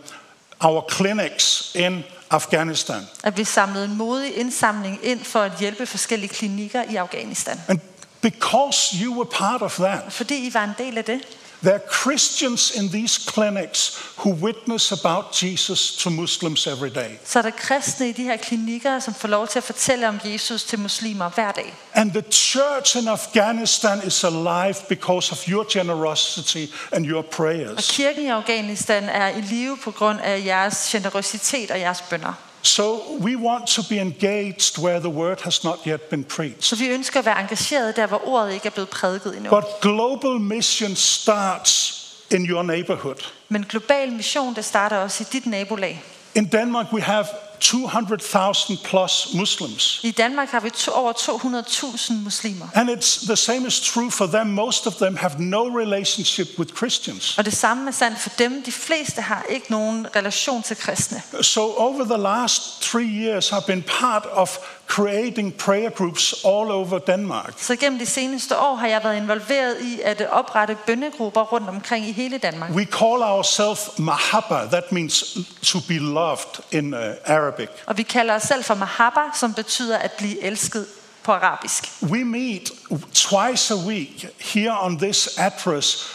our 0.61 0.83
clinics 0.91 1.73
in 1.75 2.05
Afghanistan. 2.31 3.07
At 3.23 3.37
vi 3.37 3.45
samlede 3.45 3.85
en 3.85 3.97
modig 3.97 4.37
indsamling 4.37 4.99
ind 5.03 5.25
for 5.25 5.41
at 5.41 5.53
hjælpe 5.59 5.87
forskellige 5.87 6.29
klinikker 6.29 6.83
i 6.91 6.97
Afghanistan. 6.97 7.61
And 7.69 7.81
because 8.21 9.05
you 9.05 9.17
were 9.17 9.31
part 9.31 9.63
of 9.63 9.75
that, 9.75 10.13
Fordi 10.13 10.47
I 10.47 10.55
var 10.55 10.65
en 10.65 10.75
del 10.79 10.99
af 10.99 11.05
det, 11.05 11.21
there 11.67 11.75
are 11.75 11.89
Christians 12.05 12.71
in 12.71 12.89
these 12.89 13.31
clinics 13.33 13.99
who 14.19 14.31
witness 14.31 14.93
about 14.93 15.25
Jesus 15.43 15.97
to 15.97 16.11
Muslims 16.11 16.67
every 16.67 16.91
day. 16.91 17.19
så 17.25 17.39
er 17.39 17.43
der 17.43 17.51
kristne 17.51 18.09
i 18.09 18.13
de 18.13 18.23
her 18.23 18.37
klinikker, 18.37 19.01
som 19.01 19.15
får 19.15 19.29
lov 19.29 19.49
til 19.49 19.59
at 19.59 19.65
fortælle 19.65 20.09
om 20.09 20.21
Jesus 20.25 20.65
til 20.65 20.79
muslimer 20.79 21.31
hver 21.31 21.53
dag. 21.53 21.75
And 21.95 22.11
the 22.13 22.23
church 22.33 22.97
in 22.97 23.09
Afghanistan 23.09 24.03
is 24.07 24.25
alive 24.25 24.75
because 24.89 25.33
of 25.33 25.49
your 25.49 25.67
generosity 25.73 26.67
and 26.93 27.07
your 27.07 27.19
Og 27.19 27.27
prayers. 27.27 27.91
kirken 27.91 28.23
i 28.25 28.29
Afghanistan 28.29 29.05
er 29.05 29.29
i 29.29 29.41
live 29.41 29.77
på 29.85 29.91
grund 29.91 30.21
af 30.21 30.43
jeres 30.45 30.89
generøsitet 30.93 31.71
og 31.71 31.81
jeres 31.81 32.03
bønder. 32.11 32.33
So 32.63 33.17
we 33.21 33.37
want 33.37 33.67
to 33.67 33.83
be 33.89 34.01
engaged 34.01 34.79
where 34.79 35.01
the 35.01 35.09
word 35.09 35.41
has 35.41 35.65
not 35.65 35.79
yet 35.87 36.01
been 36.01 36.25
preached. 36.25 36.63
Så 36.65 36.77
vi 36.77 36.87
ønsker 36.87 37.19
at 37.19 37.27
være 37.27 37.41
engageret 37.41 37.97
der, 37.97 38.07
hvor 38.07 38.29
ordet 38.29 38.53
ikke 38.53 38.67
er 38.67 38.71
blevet 38.71 38.89
prædiket 38.89 39.37
endnu. 39.37 39.51
But 39.51 39.65
global 39.81 40.41
mission 40.41 40.97
starts 40.97 42.03
in 42.31 42.47
your 42.47 42.63
neighborhood. 42.63 43.33
Men 43.49 43.67
global 43.69 44.13
mission, 44.13 44.55
det 44.55 44.65
starter 44.65 44.97
også 44.97 45.25
i 45.25 45.27
dit 45.33 45.47
nabolag. 45.47 46.03
In 46.35 46.45
Denmark, 46.53 46.93
we 46.93 47.03
have 47.03 47.27
200,000 47.61 48.79
plus 48.85 49.29
Muslims. 49.35 50.01
I 50.03 50.11
Danmark 50.11 50.49
har 50.49 50.61
vi 50.61 50.71
to, 50.71 50.93
over 50.93 51.13
200.000 51.13 52.13
muslimer. 52.13 52.67
And 52.75 52.91
it's 52.91 53.27
the 53.27 53.37
same 53.37 53.67
is 53.67 53.81
true 53.81 54.11
for 54.11 54.27
them. 54.27 54.47
Most 54.47 54.87
of 54.87 54.95
them 54.95 55.17
have 55.17 55.35
no 55.39 55.79
relationship 55.79 56.49
with 56.59 56.77
Christians. 56.77 57.39
Og 57.39 57.45
det 57.45 57.53
samme 57.53 57.89
er 57.89 57.93
sandt 57.93 58.19
for 58.21 58.31
dem. 58.39 58.63
De 58.63 58.73
fleste 58.73 59.23
har 59.23 59.43
ikke 59.49 59.71
nogen 59.71 60.07
relation 60.17 60.63
til 60.63 60.77
kristne. 60.77 61.23
So 61.43 61.61
over 61.61 62.05
the 62.05 62.23
last 62.23 62.83
three 62.83 63.27
years, 63.27 63.53
I've 63.53 63.67
been 63.67 63.85
part 64.01 64.27
of 64.33 64.59
creating 64.87 65.55
prayer 65.57 65.91
groups 65.91 66.45
all 66.45 66.71
over 66.71 66.99
Denmark. 66.99 67.55
Så 67.57 67.77
gennem 67.77 67.99
de 67.99 68.07
seneste 68.07 68.59
år 68.59 68.75
har 68.75 68.87
jeg 68.87 69.01
været 69.05 69.17
involveret 69.17 69.81
i 69.81 70.01
at 70.05 70.29
oprette 70.31 70.77
bønnegrupper 70.87 71.43
rundt 71.43 71.69
omkring 71.69 72.09
i 72.09 72.13
hele 72.13 72.39
Danmark. 72.39 72.71
We 72.71 72.85
call 72.85 73.23
ourselves 73.23 73.99
Mahabba, 73.99 74.67
that 74.67 74.93
means 74.93 75.39
to 75.63 75.79
be 75.89 75.99
loved 75.99 76.61
in 76.73 76.95
uh, 76.95 77.01
Arabic. 77.25 77.69
Og 77.87 77.97
vi 77.97 78.03
kalder 78.03 78.35
os 78.35 78.43
selv 78.43 78.65
for 78.65 78.75
Mahaba, 78.75 79.21
som 79.35 79.55
betyder 79.55 79.99
at 79.99 80.13
blive 80.13 80.43
elsket 80.43 80.87
på 81.23 81.33
arabisk. 81.33 81.85
We 82.03 82.25
meet 82.25 82.71
twice 83.15 83.75
a 83.75 83.77
week 83.87 84.27
here 84.55 84.81
on 84.81 84.99
this 84.99 85.39
address, 85.39 86.09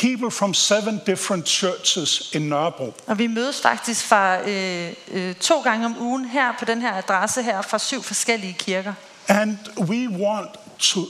people 0.00 0.30
from 0.30 0.54
seven 0.54 1.00
different 1.06 1.48
churches 1.48 2.30
in 2.34 2.42
Nørrebro. 2.42 2.94
Og 3.06 3.18
vi 3.18 3.26
mødes 3.26 3.60
faktisk 3.60 4.06
fra 4.06 4.48
øh, 4.48 4.92
øh, 5.10 5.34
to 5.34 5.60
gange 5.60 5.86
om 5.86 5.96
ugen 6.00 6.24
her 6.24 6.52
på 6.58 6.64
den 6.64 6.80
her 6.80 6.92
adresse 6.92 7.42
her 7.42 7.62
fra 7.62 7.78
syv 7.78 8.02
forskellige 8.02 8.56
kirker. 8.58 8.94
And 9.28 9.58
we 9.78 10.08
want 10.08 10.50
to 10.78 11.00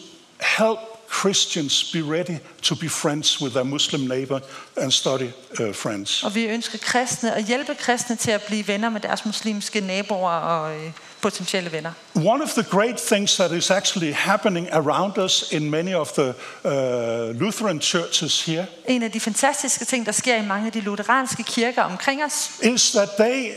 help 0.58 0.78
Christians 1.20 1.90
be 1.92 2.02
ready 2.02 2.38
to 2.62 2.74
be 2.74 2.88
friends 2.88 3.40
with 3.40 3.54
their 3.54 3.64
Muslim 3.64 4.00
neighbor 4.00 4.40
and 4.76 4.90
study 4.90 5.30
uh, 5.60 5.74
friends. 5.74 6.22
Og 6.24 6.34
vi 6.34 6.44
ønsker 6.44 6.78
kristne 6.78 7.34
at 7.34 7.44
hjælpe 7.44 7.74
kristne 7.74 8.16
til 8.16 8.30
at 8.30 8.42
blive 8.42 8.68
venner 8.68 8.88
med 8.88 9.00
deres 9.00 9.24
muslimske 9.24 9.80
naboer 9.80 10.30
og 10.30 10.76
øh, 10.76 10.92
potentielle 11.20 11.72
venner. 11.72 11.92
One 12.14 12.42
of 12.42 12.50
the 12.50 12.62
great 12.62 12.98
things 13.00 13.36
that 13.36 13.50
is 13.52 13.70
actually 13.70 14.12
happening 14.12 14.68
around 14.72 15.18
us 15.18 15.52
in 15.52 15.70
many 15.70 15.94
of 15.94 16.12
the 16.12 16.28
uh, 16.64 17.40
Lutheran 17.40 17.80
churches 17.80 18.42
here 18.46 18.66
En 18.86 19.02
af 19.02 19.10
de 19.10 19.20
fantastiske 19.20 19.84
ting, 19.84 20.06
der 20.06 20.12
sker 20.12 20.36
i 20.36 20.46
mange 20.46 20.66
af 20.66 20.72
de 20.72 20.80
lutheranske 20.80 21.42
kirker 21.42 21.82
omkring 21.82 22.24
os, 22.24 22.50
is 22.62 22.90
that 22.90 23.08
they 23.18 23.52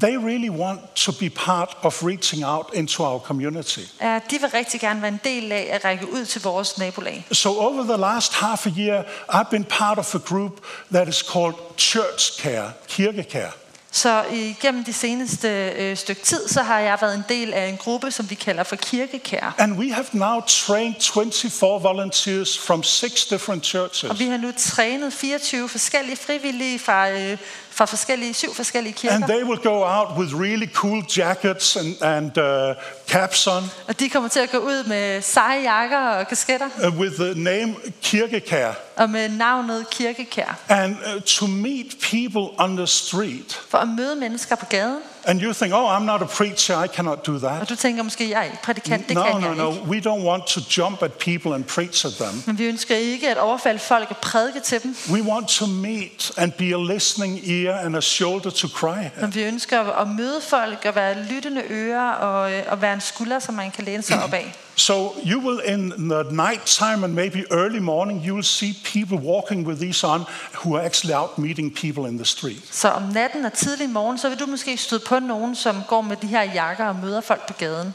they 0.00 0.16
really 0.16 0.48
want 0.50 0.80
to 0.94 1.12
be 1.12 1.30
part 1.30 1.76
of 1.82 2.02
reaching 2.04 2.44
out 2.44 2.66
into 2.74 3.02
our 3.04 3.18
community. 3.18 3.80
at 4.00 4.30
de 4.30 4.40
vil 4.40 4.48
rigtig 4.54 4.80
gerne 4.80 5.02
være 5.02 5.08
en 5.12 5.20
del 5.24 5.52
af 5.52 5.68
at 5.70 5.84
række 5.84 6.12
ud 6.12 6.24
til 6.24 6.42
vores 6.42 6.78
nabolag. 6.78 7.26
So 7.32 7.48
over 7.60 7.82
the 7.82 7.96
last 7.96 8.34
half 8.34 8.66
a 8.66 8.70
year, 8.78 9.02
I've 9.32 9.50
been 9.50 9.64
part 9.64 9.98
of 9.98 10.14
a 10.14 10.18
group 10.18 10.60
that 10.92 11.08
is 11.08 11.16
called 11.16 11.54
Church 11.78 12.42
Care, 12.42 12.72
Kirkekær. 12.88 13.50
Så 13.92 14.24
igennem 14.32 14.84
de 14.84 14.92
seneste 14.92 15.48
øh, 15.76 15.96
stykke 15.96 16.22
tid, 16.22 16.48
så 16.48 16.62
har 16.62 16.78
jeg 16.78 16.98
været 17.00 17.14
en 17.14 17.24
del 17.28 17.52
af 17.52 17.66
en 17.66 17.76
gruppe, 17.76 18.10
som 18.10 18.30
vi 18.30 18.34
kalder 18.34 18.62
for 18.62 18.76
kirkekær. 18.76 19.54
And 19.58 19.78
we 19.78 19.92
have 19.92 20.06
now 20.12 20.40
trained 20.40 20.94
24 21.00 21.82
volunteers 21.82 22.58
from 22.58 22.82
six 22.82 23.26
different 23.26 23.66
churches. 23.66 24.10
Og 24.10 24.18
vi 24.18 24.26
har 24.26 24.36
nu 24.36 24.52
trænet 24.56 25.12
24 25.12 25.68
forskellige 25.68 26.16
frivillige 26.16 26.78
fra, 26.78 27.10
øh, 27.10 27.38
fra 27.70 27.84
forskellige, 27.84 28.34
syv 28.34 28.54
forskellige 28.54 28.92
kirker. 28.92 29.14
And 29.14 29.24
they 29.24 29.42
will 29.44 29.58
go 29.62 29.84
out 29.84 30.18
with 30.18 30.34
really 30.34 30.66
cool 30.74 31.02
jackets 31.18 31.76
and, 31.76 32.02
and 32.02 32.38
uh, 32.38 32.74
caps 33.08 33.46
on 33.46 33.62
Og 33.88 34.00
de 34.00 34.08
kommer 34.08 34.28
til 34.28 34.40
at 34.40 34.50
gå 34.50 34.58
ud 34.58 34.84
med 34.84 35.22
seje 35.22 35.72
jakker 35.72 35.98
og 35.98 36.28
kasketter, 36.28 36.68
uh, 36.88 36.98
with 36.98 37.14
the 37.14 37.34
name 37.42 37.74
Kirkekær 38.02 38.72
og 38.96 39.10
med 39.10 39.28
navnet 39.28 39.90
kirkekær. 39.90 40.58
and 40.68 40.96
uh, 41.16 41.22
to 41.22 41.46
meet 41.46 41.86
people 42.10 42.42
on 42.58 42.76
the 42.76 42.86
street. 42.86 43.60
For 43.68 43.78
at 43.78 43.88
møde 43.88 44.16
mennesker 44.16 44.56
på 44.56 44.66
gaden. 44.66 44.98
And 45.24 45.40
you 45.42 45.52
think, 45.52 45.74
oh, 45.74 45.88
I'm 45.96 46.04
not 46.06 46.22
a 46.22 46.24
preacher, 46.24 46.84
I 46.84 46.88
cannot 46.88 47.26
do 47.26 47.38
that. 47.38 47.60
Og 47.60 47.68
du 47.68 47.76
tænker 47.76 48.02
måske, 48.02 48.30
jeg 48.30 48.38
er 48.40 48.44
ikke 48.44 48.58
prædikant, 48.62 49.08
det 49.08 49.14
No, 49.16 49.22
kan 49.22 49.40
no, 49.40 49.46
jeg 49.46 49.56
no. 49.56 49.70
ikke. 49.72 49.82
We 49.84 49.98
don't 49.98 50.24
want 50.28 50.46
to 50.46 50.60
jump 50.76 51.02
at 51.02 51.12
people 51.12 51.54
and 51.54 51.64
preach 51.64 52.06
at 52.06 52.12
them. 52.20 52.42
Men 52.46 52.58
vi 52.58 52.64
ønsker 52.64 52.96
ikke 52.96 53.30
at 53.30 53.38
overfalde 53.38 53.78
folk 53.78 54.10
og 54.10 54.16
prædike 54.16 54.60
til 54.60 54.82
dem. 54.82 54.96
We 55.12 55.22
want 55.22 55.48
to 55.48 55.66
meet 55.66 56.32
and 56.36 56.52
be 56.52 56.64
a 56.64 56.94
listening 56.94 57.48
ear 57.50 57.74
and 57.80 57.96
a 57.96 58.00
shoulder 58.00 58.50
to 58.50 58.68
cry 58.68 59.04
at. 59.04 59.20
Men 59.20 59.34
vi 59.34 59.42
ønsker 59.42 59.80
at 59.80 60.08
møde 60.08 60.40
folk 60.48 60.84
og 60.84 60.94
være 60.94 61.22
lyttende 61.30 61.62
ører 61.70 62.10
og, 62.10 62.52
øh, 62.52 62.62
og 62.68 62.82
være 62.82 62.94
en 62.94 63.00
skulder, 63.00 63.38
som 63.38 63.54
man 63.54 63.70
kan 63.70 63.84
læne 63.84 64.02
sig 64.02 64.22
op 64.24 64.32
af. 64.34 64.54
So 64.80 65.12
you 65.24 65.38
will, 65.40 65.58
in 65.58 65.90
the 65.90 66.22
night 66.30 66.64
time 66.64 67.04
and 67.04 67.14
maybe 67.14 67.44
early 67.50 67.80
morning, 67.80 68.26
you 68.26 68.34
will 68.34 68.42
see 68.42 68.72
people 68.84 69.18
walking 69.18 69.66
with 69.66 69.78
these 69.78 70.06
on 70.06 70.24
who 70.54 70.76
are 70.76 70.84
actually 70.84 71.14
out 71.14 71.38
meeting 71.38 71.74
people 71.74 72.08
in 72.08 72.16
the 72.16 72.24
street. 72.24 72.62
Så 72.70 72.88
om 72.88 73.02
natten 73.02 73.44
og 73.44 73.52
tidlig 73.52 73.90
morgen, 73.90 74.18
så 74.18 74.28
vil 74.28 74.38
du 74.38 74.46
måske 74.46 74.76
støde 74.76 75.00
på 75.06 75.18
nogen, 75.18 75.56
som 75.56 75.82
går 75.88 76.00
med 76.00 76.16
de 76.16 76.26
her 76.26 76.42
jakker 76.42 76.84
og 76.84 76.96
møder 76.96 77.20
folk 77.20 77.46
på 77.46 77.52
gaden. 77.52 77.94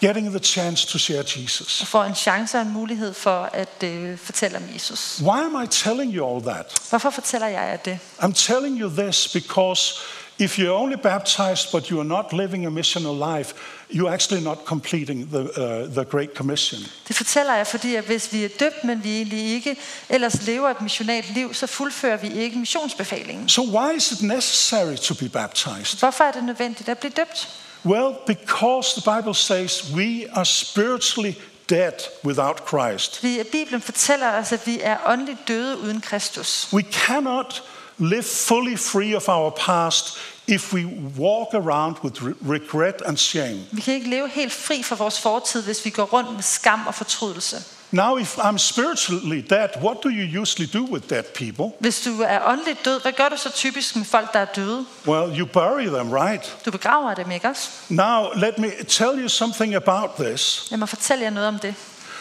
Getting 0.00 0.30
the 0.30 0.38
chance 0.38 0.86
to 0.86 0.98
share 0.98 1.24
Jesus. 1.36 1.80
Og 1.80 1.86
får 1.86 2.04
en 2.04 2.14
chance 2.14 2.58
og 2.58 2.62
en 2.62 2.72
mulighed 2.72 3.14
for 3.14 3.50
at 3.52 3.82
øh, 3.84 4.18
fortælle 4.18 4.56
om 4.56 4.62
Jesus. 4.74 5.20
Why 5.22 5.38
am 5.38 5.62
I 5.64 5.66
telling 5.66 6.14
you 6.14 6.34
all 6.34 6.44
that? 6.44 6.66
Hvorfor 6.90 7.10
fortæller 7.10 7.46
jeg 7.46 7.68
jer 7.70 7.76
det? 7.76 7.98
I'm 8.18 8.32
telling 8.32 8.80
you 8.80 8.90
this 8.90 9.28
because 9.28 9.94
if 10.38 10.58
you're 10.58 10.72
only 10.72 10.96
baptized 10.96 11.72
but 11.72 11.90
you 11.90 12.00
are 12.00 12.08
not 12.08 12.32
living 12.32 12.66
a 12.66 12.70
missional 12.70 13.36
life, 13.36 13.54
you're 13.90 14.12
actually 14.12 14.42
not 14.42 14.64
completing 14.64 15.26
the, 15.30 15.40
uh, 15.40 15.94
the 15.94 16.04
Great 16.04 16.34
Commission. 16.34 16.78
Det 17.08 17.16
fortæller 17.16 17.54
jeg, 17.54 17.66
fordi 17.66 17.94
at 17.94 18.04
hvis 18.04 18.32
vi 18.32 18.44
er 18.44 18.48
døbt, 18.60 18.84
men 18.84 19.04
vi 19.04 19.16
egentlig 19.16 19.52
ikke 19.54 19.76
ellers 20.08 20.46
lever 20.46 20.70
et 20.70 20.80
missionalt 20.80 21.34
liv, 21.34 21.54
så 21.54 21.66
fuldfører 21.66 22.16
vi 22.16 22.32
ikke 22.32 22.58
missionsbefalingen. 22.58 23.48
So 23.48 23.62
why 23.62 23.96
is 23.96 24.12
it 24.12 24.22
necessary 24.22 24.96
to 24.96 25.14
be 25.14 25.28
baptized? 25.28 25.98
Hvorfor 25.98 26.24
er 26.24 26.32
det 26.32 26.44
nødvendigt 26.44 26.88
at 26.88 26.98
blive 26.98 27.12
døbt? 27.16 27.48
Well, 27.84 28.14
because 28.26 29.00
the 29.00 29.16
Bible 29.16 29.34
says 29.34 29.92
we 29.94 30.26
are 30.32 30.44
spiritually 30.44 31.34
dead 31.70 31.92
without 32.24 32.68
Christ. 32.68 33.16
Fordi 33.16 33.38
at 33.38 33.46
Bibelen 33.46 33.80
fortæller 33.80 34.32
os, 34.32 34.52
at 34.52 34.66
vi 34.66 34.80
er 34.82 34.96
åndeligt 35.06 35.48
døde 35.48 35.78
uden 35.78 36.00
Kristus. 36.00 36.68
We 36.72 36.82
cannot 36.92 37.62
live 37.98 38.22
fully 38.22 38.76
free 38.76 39.16
of 39.16 39.28
our 39.28 39.50
past 39.50 40.18
if 40.46 40.72
we 40.72 40.84
walk 41.18 41.54
around 41.54 41.96
with 42.04 42.22
re- 42.22 42.34
regret 42.42 43.02
and 43.06 43.16
shame. 43.16 43.58
Vi 43.72 43.80
kan 43.80 43.94
ikke 43.94 44.10
leve 44.10 44.28
helt 44.28 44.52
fri 44.52 44.82
fra 44.82 44.96
vores 44.96 45.20
fortid, 45.20 45.62
hvis 45.62 45.84
vi 45.84 45.90
går 45.90 46.04
rundt 46.04 46.32
med 46.32 46.42
skam 46.42 46.86
og 46.86 46.94
fortrydelse. 46.94 47.56
Now, 47.90 48.16
if 48.16 48.38
I'm 48.38 48.58
spiritually 48.58 49.40
dead, 49.50 49.68
what 49.82 50.02
do 50.02 50.08
you 50.08 50.40
usually 50.40 50.66
do 50.72 50.82
with 50.92 51.08
dead 51.10 51.22
people? 51.22 51.76
Hvis 51.80 52.00
du 52.00 52.20
er 52.20 52.40
åndeligt 52.46 52.84
død, 52.84 53.00
hvad 53.02 53.12
gør 53.12 53.28
du 53.28 53.36
så 53.36 53.52
typisk 53.52 53.96
med 53.96 54.04
folk, 54.04 54.32
der 54.32 54.38
er 54.38 54.44
døde? 54.44 54.86
Well, 55.06 55.40
you 55.40 55.46
bury 55.46 55.86
them, 55.86 56.12
right? 56.12 56.56
Du 56.64 56.70
begraver 56.70 57.14
dem, 57.14 57.30
ikke 57.30 57.48
også? 57.48 57.68
Now, 57.88 58.26
let 58.36 58.58
me 58.58 58.70
tell 58.88 59.22
you 59.22 59.28
something 59.28 59.74
about 59.74 60.10
this. 60.18 60.66
Lad 60.70 60.78
mig 60.78 60.88
fortælle 60.88 61.24
jer 61.24 61.30
noget 61.30 61.48
om 61.48 61.58
det. 61.58 61.74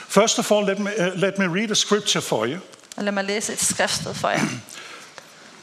First 0.08 0.39
of 0.39 0.51
all, 0.51 0.65
let 0.65 0.80
me, 0.80 0.92
uh, 1.00 1.20
let 1.20 1.38
me 1.38 1.46
read 1.60 1.72
a 1.72 1.74
scripture 1.74 2.22
for 2.22 2.46
you. 2.46 2.58
Og 2.98 3.03
lad 3.03 3.12
mig 3.12 3.24
læse 3.24 3.53
et 3.53 3.62
skriftsted 3.62 4.13
for 4.13 4.30
jer. 4.30 4.39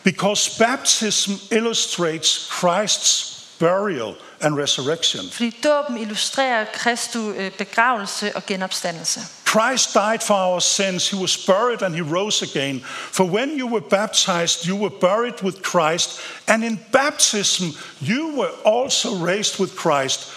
Because 0.04 0.58
baptism 0.58 1.34
illustrates 1.50 2.48
Christ's 2.60 3.40
burial 3.58 4.14
and 4.40 4.56
resurrection. 4.56 5.30
Fordi 5.30 5.56
dåben 5.64 5.98
illustrerer 5.98 6.64
Kristu 6.64 7.32
øh, 7.32 7.50
begravelse 7.52 8.36
og 8.36 8.46
genopstandelse. 8.46 9.20
Christ 9.46 9.94
died 9.94 10.20
for 10.22 10.34
our 10.34 10.60
sins. 10.60 11.10
He 11.10 11.16
was 11.16 11.36
buried 11.36 11.82
and 11.82 11.94
he 11.94 12.02
rose 12.02 12.42
again. 12.42 12.80
For 13.12 13.24
when 13.24 13.58
you 13.58 13.66
were 13.66 13.88
baptized, 13.90 14.66
you 14.66 14.76
were 14.76 14.98
buried 15.00 15.42
with 15.42 15.62
Christ. 15.62 16.20
And 16.46 16.64
in 16.64 16.80
baptism, 16.92 17.66
you 18.00 18.36
were 18.36 18.52
also 18.64 19.08
raised 19.26 19.60
with 19.60 19.76
Christ. 19.76 20.32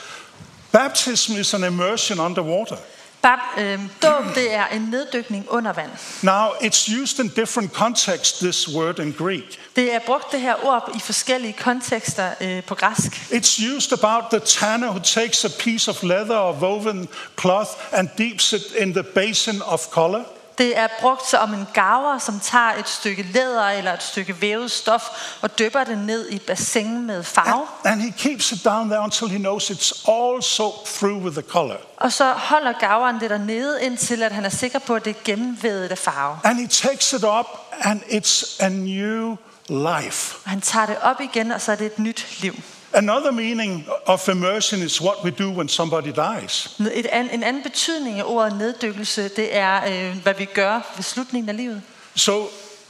Baptism 0.71 1.35
is 1.35 1.53
an 1.53 1.63
immersion 1.63 2.19
underwater. 2.19 2.77
Bab, 3.23 3.39
øh, 3.57 3.79
dåb, 4.03 4.35
det 4.35 4.53
er 4.53 4.67
en 4.67 4.81
neddykning 4.81 5.45
under 5.49 5.73
vand. 5.73 5.89
Now, 6.21 6.47
it's 6.61 7.01
used 7.01 7.19
in 7.19 7.27
different 7.27 7.73
contexts, 7.73 8.39
this 8.39 8.75
word 8.75 8.99
in 8.99 9.15
Greek. 9.17 9.59
Det 9.75 9.93
er 9.93 9.99
brugt 9.99 10.31
det 10.31 10.41
her 10.41 10.65
ord 10.65 10.91
i 10.95 10.99
forskellige 10.99 11.53
kontekster 11.53 12.29
øh, 12.41 12.63
på 12.63 12.75
græsk. 12.75 13.11
It's 13.31 13.75
used 13.75 13.93
about 14.03 14.23
the 14.31 14.39
tanner 14.39 14.87
who 14.87 14.99
takes 14.99 15.45
a 15.45 15.49
piece 15.59 15.91
of 15.91 16.03
leather 16.03 16.37
or 16.37 16.53
woven 16.53 17.09
cloth 17.41 17.69
and 17.91 18.09
dips 18.17 18.53
it 18.53 18.61
in 18.79 18.93
the 18.93 19.03
basin 19.03 19.61
of 19.65 19.79
color. 19.89 20.23
Det 20.57 20.77
er 20.77 20.87
brugt 20.99 21.29
som 21.29 21.53
en 21.53 21.67
gaver, 21.73 22.17
som 22.17 22.39
tager 22.39 22.73
et 22.79 22.89
stykke 22.89 23.23
læder 23.23 23.69
eller 23.69 23.93
et 23.93 24.03
stykke 24.03 24.41
vævet 24.41 24.71
stof 24.71 25.09
og 25.41 25.59
dypper 25.59 25.83
det 25.83 25.97
ned 25.97 26.29
i 26.29 26.39
bassin 26.39 27.07
med 27.07 27.23
farve. 27.23 27.67
And 27.85 28.01
he 28.01 28.13
keeps 28.17 28.51
it 28.51 28.65
down 28.65 28.89
there 28.89 29.01
until 29.01 29.27
he 29.27 29.37
knows 29.37 29.71
it's 29.71 30.11
all 30.11 30.43
soaked 30.43 30.85
through 30.85 31.23
with 31.23 31.33
the 31.33 31.49
color. 31.49 31.77
Og 31.97 32.11
så 32.11 32.33
holder 32.33 32.73
gaveren 32.79 33.19
det 33.19 33.29
dernede, 33.29 33.83
indtil 33.83 34.23
at 34.23 34.31
han 34.31 34.45
er 34.45 34.49
sikker 34.49 34.79
på, 34.79 34.95
at 34.95 35.05
det 35.05 35.15
er 35.15 35.23
gennemvædet 35.23 35.91
af 35.91 35.97
farve. 35.97 36.39
And 36.43 36.59
he 36.59 36.67
takes 36.67 37.13
it 37.13 37.23
up, 37.23 37.45
and 37.81 38.01
it's 38.01 38.63
a 38.63 38.69
new 38.69 39.35
life. 39.69 40.35
Og 40.43 40.49
han 40.49 40.61
tager 40.61 40.85
det 40.85 40.97
op 41.01 41.21
igen, 41.21 41.51
og 41.51 41.61
så 41.61 41.71
er 41.71 41.75
det 41.75 41.85
et 41.85 41.99
nyt 41.99 42.41
liv. 42.41 42.53
Another 42.95 43.31
meaning 43.31 43.87
of 44.05 44.27
immersion 44.29 44.81
is 44.81 45.01
what 45.01 45.23
we 45.23 45.31
do 45.31 45.49
when 45.51 45.69
somebody 45.69 46.11
dies. 46.11 46.69
Et 46.93 47.05
an, 47.05 47.29
en 47.29 47.43
anden 47.43 47.63
betydning 47.63 48.19
af 48.19 48.23
ordet 48.25 48.57
neddykkelse, 48.57 49.27
det 49.35 49.55
er, 49.55 49.81
øh, 49.87 50.17
hvad 50.23 50.33
vi 50.33 50.45
gør 50.45 50.93
ved 50.95 51.03
slutningen 51.03 51.49
af 51.49 51.57
livet. 51.57 51.81
So 52.15 52.49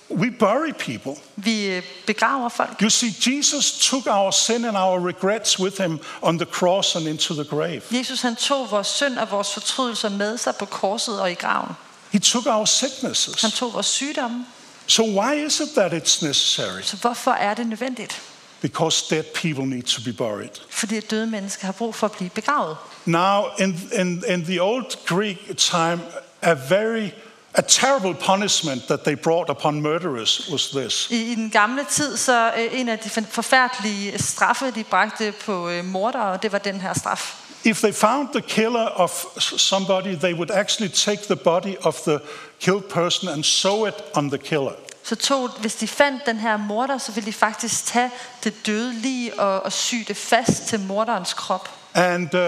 we 0.09 0.31
bury 0.31 0.71
people. 0.79 1.15
Vi 1.35 1.65
øh, 1.65 1.83
begraver 2.05 2.49
folk. 2.49 2.81
You 2.81 2.89
see, 2.89 3.09
Jesus 3.27 3.71
took 3.89 4.07
our 4.07 4.31
sin 4.31 4.65
and 4.65 4.77
our 4.77 5.07
regrets 5.07 5.59
with 5.59 5.81
him 5.81 5.99
on 6.21 6.37
the 6.39 6.45
cross 6.51 6.95
and 6.95 7.07
into 7.07 7.33
the 7.33 7.43
grave. 7.43 7.81
Jesus 7.91 8.21
han 8.21 8.35
tog 8.35 8.71
vores 8.71 8.87
synd 8.87 9.17
og 9.17 9.31
vores 9.31 9.53
fortrydelser 9.53 10.09
med 10.09 10.37
sig 10.37 10.55
på 10.55 10.65
korset 10.65 11.21
og 11.21 11.31
i 11.31 11.33
graven. 11.33 11.69
He 12.11 12.19
took 12.19 12.45
our 12.45 12.57
Han 12.57 12.67
sicknesses. 12.67 13.53
tog 13.53 13.73
vores 13.73 13.85
sygdomme. 13.85 14.45
So 14.87 15.03
why 15.03 15.45
is 15.45 15.59
it 15.59 15.69
that 15.77 15.93
it's 15.93 16.25
necessary? 16.25 16.81
Så 16.81 16.97
hvorfor 16.97 17.31
er 17.31 17.53
det 17.53 17.67
nødvendigt? 17.67 18.21
Because 18.63 19.15
dead 19.15 19.23
people 19.33 19.65
need 19.65 19.83
to 19.83 20.01
be 20.05 20.13
buried. 20.13 20.49
Fordi 20.69 20.99
døde 20.99 21.27
mennesker 21.27 21.65
har 21.65 21.71
brug 21.71 21.95
for 21.95 22.07
at 22.07 22.11
blive 22.11 22.29
begravet. 22.29 22.77
Now, 23.05 23.43
in, 23.59 23.89
in, 23.99 24.23
in 24.27 24.45
the 24.45 24.61
old 24.61 24.85
Greek 25.05 25.57
time, 25.57 25.99
a 26.41 26.53
very 26.69 27.09
a 27.55 27.61
terrible 27.61 28.13
punishment 28.25 28.83
that 28.87 28.99
they 29.03 29.15
brought 29.15 29.49
upon 29.49 29.81
murderers 29.81 30.49
was 30.51 30.69
this. 30.69 31.07
I, 31.11 31.31
I 31.31 31.35
den 31.35 31.49
gamle 31.49 31.85
tid, 31.89 32.17
så 32.17 32.51
øh, 32.57 32.79
en 32.79 32.89
af 32.89 32.99
de 32.99 33.09
for- 33.09 33.21
forfærdelige 33.29 34.19
straffe, 34.19 34.71
de 34.71 34.83
bragte 34.83 35.33
på 35.45 35.69
øh, 35.69 35.85
mordere, 35.85 36.37
det 36.41 36.51
var 36.51 36.57
den 36.57 36.81
her 36.81 36.93
straf. 36.93 37.35
If 37.63 37.77
they 37.79 37.93
found 37.93 38.27
the 38.33 38.41
killer 38.41 38.85
of 38.85 39.25
somebody, 39.39 40.15
they 40.15 40.33
would 40.33 40.51
actually 40.51 40.91
take 40.93 41.21
the 41.23 41.35
body 41.35 41.75
of 41.81 41.95
the 41.95 42.19
killed 42.59 42.83
person 42.89 43.29
and 43.29 43.43
sew 43.43 43.85
it 43.85 43.93
on 44.13 44.29
the 44.29 44.37
killer. 44.37 44.71
Så 45.03 45.15
tog, 45.15 45.49
hvis 45.49 45.75
de 45.75 45.87
fandt 45.87 46.25
den 46.25 46.39
her 46.39 46.57
morder, 46.57 46.97
så 46.97 47.11
ville 47.11 47.25
de 47.25 47.33
faktisk 47.33 47.85
tage 47.85 48.11
det 48.43 48.65
døde 48.65 48.93
lige 48.93 49.39
og, 49.39 49.63
og 49.63 49.71
sy 49.71 49.95
det 50.07 50.17
fast 50.17 50.67
til 50.67 50.79
morderens 50.79 51.33
krop. 51.33 51.69
And 51.93 52.33
uh, 52.33 52.41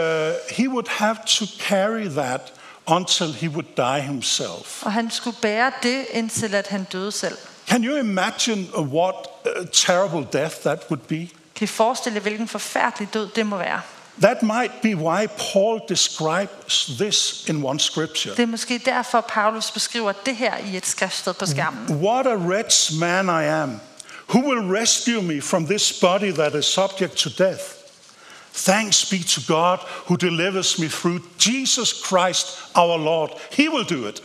he 0.49 0.69
would 0.69 0.87
have 0.89 1.17
to 1.25 1.45
carry 1.59 2.09
that 2.09 2.53
until 2.87 3.33
he 3.33 3.49
would 3.49 3.65
die 3.77 4.01
himself. 4.01 4.83
Og 4.83 4.93
han 4.93 5.11
skulle 5.11 5.37
bære 5.41 5.71
det, 5.83 6.05
indtil 6.11 6.55
at 6.55 6.67
han 6.67 6.83
døde 6.83 7.11
selv. 7.11 7.37
Can 7.67 7.83
you 7.83 7.97
imagine 7.97 8.77
uh, 8.77 8.93
what 8.93 9.15
a 9.45 9.65
terrible 9.73 10.27
death 10.33 10.55
that 10.55 10.79
would 10.89 11.01
be? 11.07 11.29
Kan 11.55 11.65
I 11.65 11.67
forestille 11.67 12.19
hvilken 12.19 12.47
forfærdelig 12.47 13.13
død 13.13 13.29
det 13.35 13.45
må 13.45 13.57
være? 13.57 13.81
That 14.21 14.43
might 14.43 14.71
be 14.81 14.93
why 14.95 15.27
Paul 15.27 15.79
describes 15.89 16.85
this 16.97 17.45
in 17.49 17.65
one 17.65 17.79
scripture. 17.79 18.29
Det 18.35 18.39
er 18.43 18.45
måske 18.47 18.81
derfor, 18.85 19.21
Paulus 19.21 19.71
beskriver 19.71 20.11
det 20.11 20.35
her 20.35 20.57
i 20.57 20.77
et 20.77 20.85
skriftsted 20.85 21.33
på 21.33 21.45
skærmen. 21.45 21.95
What 22.03 22.27
a 22.27 22.35
wretched 22.35 22.99
man 22.99 23.25
I 23.25 23.45
am. 23.63 23.79
Who 24.27 24.39
will 24.39 24.77
rescue 24.81 25.21
me 25.21 25.41
from 25.41 25.65
this 25.67 25.93
body 26.01 26.31
that 26.31 26.55
is 26.55 26.65
subject 26.65 27.15
to 27.17 27.29
death? 27.29 27.61
Thanks 28.53 29.05
be 29.09 29.17
to 29.23 29.41
God 29.47 29.77
who 30.09 30.15
delivers 30.15 30.79
me 30.79 30.87
through 30.89 31.19
Jesus 31.39 31.89
Christ 32.09 32.47
our 32.75 32.97
Lord. 32.97 33.29
He 33.51 33.69
will 33.69 33.85
do 33.89 34.07
it. 34.07 34.21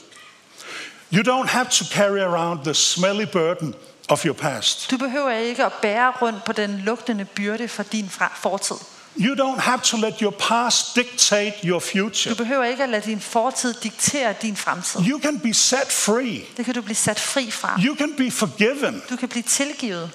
You 1.13 1.23
don't 1.23 1.49
have 1.49 1.69
to 1.71 1.85
carry 1.85 2.21
around 2.21 2.65
the 2.65 2.75
smelly 2.75 3.27
burden 3.27 3.75
of 4.09 4.25
your 4.25 4.35
past. 4.35 4.91
Du 4.91 4.97
behøver 4.97 5.31
ikke 5.31 5.65
at 5.65 5.73
bære 5.83 6.13
rundt 6.23 6.45
på 6.45 6.53
den 6.53 6.79
lugtende 6.85 7.25
byrde 7.25 7.69
for 7.69 7.83
din 7.83 8.09
fra- 8.11 8.33
fortid. 8.37 8.77
You 9.19 9.35
don't 9.35 9.61
have 9.61 9.83
to 9.83 9.97
let 9.97 10.19
your 10.21 10.31
past 10.31 10.97
dictate 10.97 11.55
your 11.65 11.81
Du 11.81 11.87
future. 11.87 12.35
behøver 12.35 12.65
ikke 12.65 12.83
at 12.83 12.89
lade 12.89 13.03
din 13.07 13.21
fortid 13.21 13.75
diktere 13.83 14.35
din 14.43 14.57
fremtid. 14.57 15.01
You 15.01 15.21
can 15.21 15.41
be 15.41 15.55
set 15.55 15.93
free. 15.93 16.41
Det 16.57 16.65
kan 16.65 16.75
du 16.75 16.83
blive 16.83 16.95
sat 16.97 17.21
fri 17.21 17.51
fra. 17.51 17.81
You 17.87 17.97
can 17.97 18.15
be 18.17 18.31
forgiven. 18.31 19.03
Du 19.11 19.17
kan 19.17 19.29
blive 19.29 19.43
tilgivet. 19.43 20.11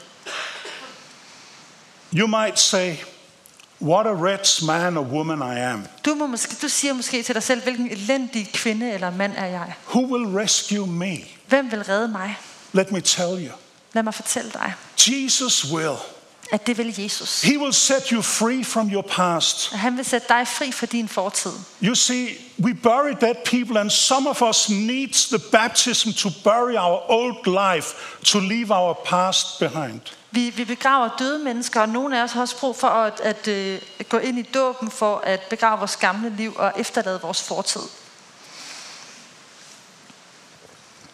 You 2.17 2.27
might 2.27 2.59
say, 2.59 2.95
What 3.81 4.07
a 4.07 4.13
wretched 4.13 4.67
man 4.67 4.97
or 4.97 5.03
woman 5.03 5.39
I 5.57 5.59
am. 5.59 5.85
Du, 6.05 6.15
må 6.15 6.27
måske, 6.27 6.55
du 6.61 6.69
siger 6.69 6.93
måske 6.93 7.23
til 7.23 7.35
dig 7.35 7.43
selv, 7.43 7.63
hvilken 7.63 7.91
elendig 7.91 8.49
kvinde 8.53 8.91
eller 8.91 9.11
mand 9.11 9.33
er 9.37 9.45
jeg? 9.45 9.73
Who 9.93 10.01
will 10.15 10.37
rescue 10.37 10.87
me? 10.87 11.17
Hvem 11.47 11.71
vil 11.71 11.83
redde 11.83 12.07
mig? 12.07 12.37
Let 12.73 12.91
me 12.91 13.01
tell 13.01 13.45
you. 13.47 13.51
Lad 13.93 14.03
mig 14.03 14.13
fortælle 14.13 14.51
dig, 14.51 14.73
Jesus 15.07 15.65
will. 15.71 15.95
At 16.51 16.67
det 16.67 16.77
vil 16.77 17.01
Jesus. 17.01 17.41
He 17.41 17.59
will 17.59 17.73
set 17.73 18.07
you 18.09 18.21
free 18.21 18.63
from 18.63 18.91
your 18.91 19.01
past. 19.01 19.71
Han 19.71 19.97
vil 19.97 20.05
sætte 20.05 20.27
dig 20.29 20.47
fri 20.47 20.71
for 20.71 20.85
din 20.85 21.07
fortid. 21.07 21.51
You 21.83 21.95
see, 21.95 22.27
we 22.59 22.73
bury 22.73 23.13
dead 23.21 23.35
people, 23.45 23.79
and 23.79 23.89
some 23.89 24.29
of 24.29 24.41
us 24.41 24.69
needs 24.69 25.25
the 25.25 25.39
baptism 25.51 26.09
to 26.11 26.29
bury 26.43 26.75
our 26.77 27.11
old 27.11 27.47
life, 27.75 27.95
to 28.23 28.39
leave 28.39 28.71
our 28.71 28.93
past 28.93 29.59
behind. 29.59 30.01
Vi, 30.31 30.49
vi 30.49 30.63
begraver 30.63 31.09
døde 31.19 31.39
mennesker, 31.39 31.81
og 31.81 31.89
nogle 31.89 32.19
af 32.19 32.23
os 32.23 32.31
har 32.31 32.41
også 32.41 32.57
brug 32.57 32.75
for 32.75 32.87
at, 32.87 33.19
at, 33.19 33.47
øh, 33.47 33.81
at 33.99 34.09
gå 34.09 34.17
ind 34.17 34.39
i 34.39 34.41
dåben 34.41 34.91
for 34.91 35.21
at 35.23 35.41
begrave 35.41 35.77
vores 35.77 35.95
gamle 35.95 36.35
liv 36.37 36.53
og 36.57 36.73
efterlade 36.77 37.21
vores 37.21 37.43
fortid. 37.43 37.81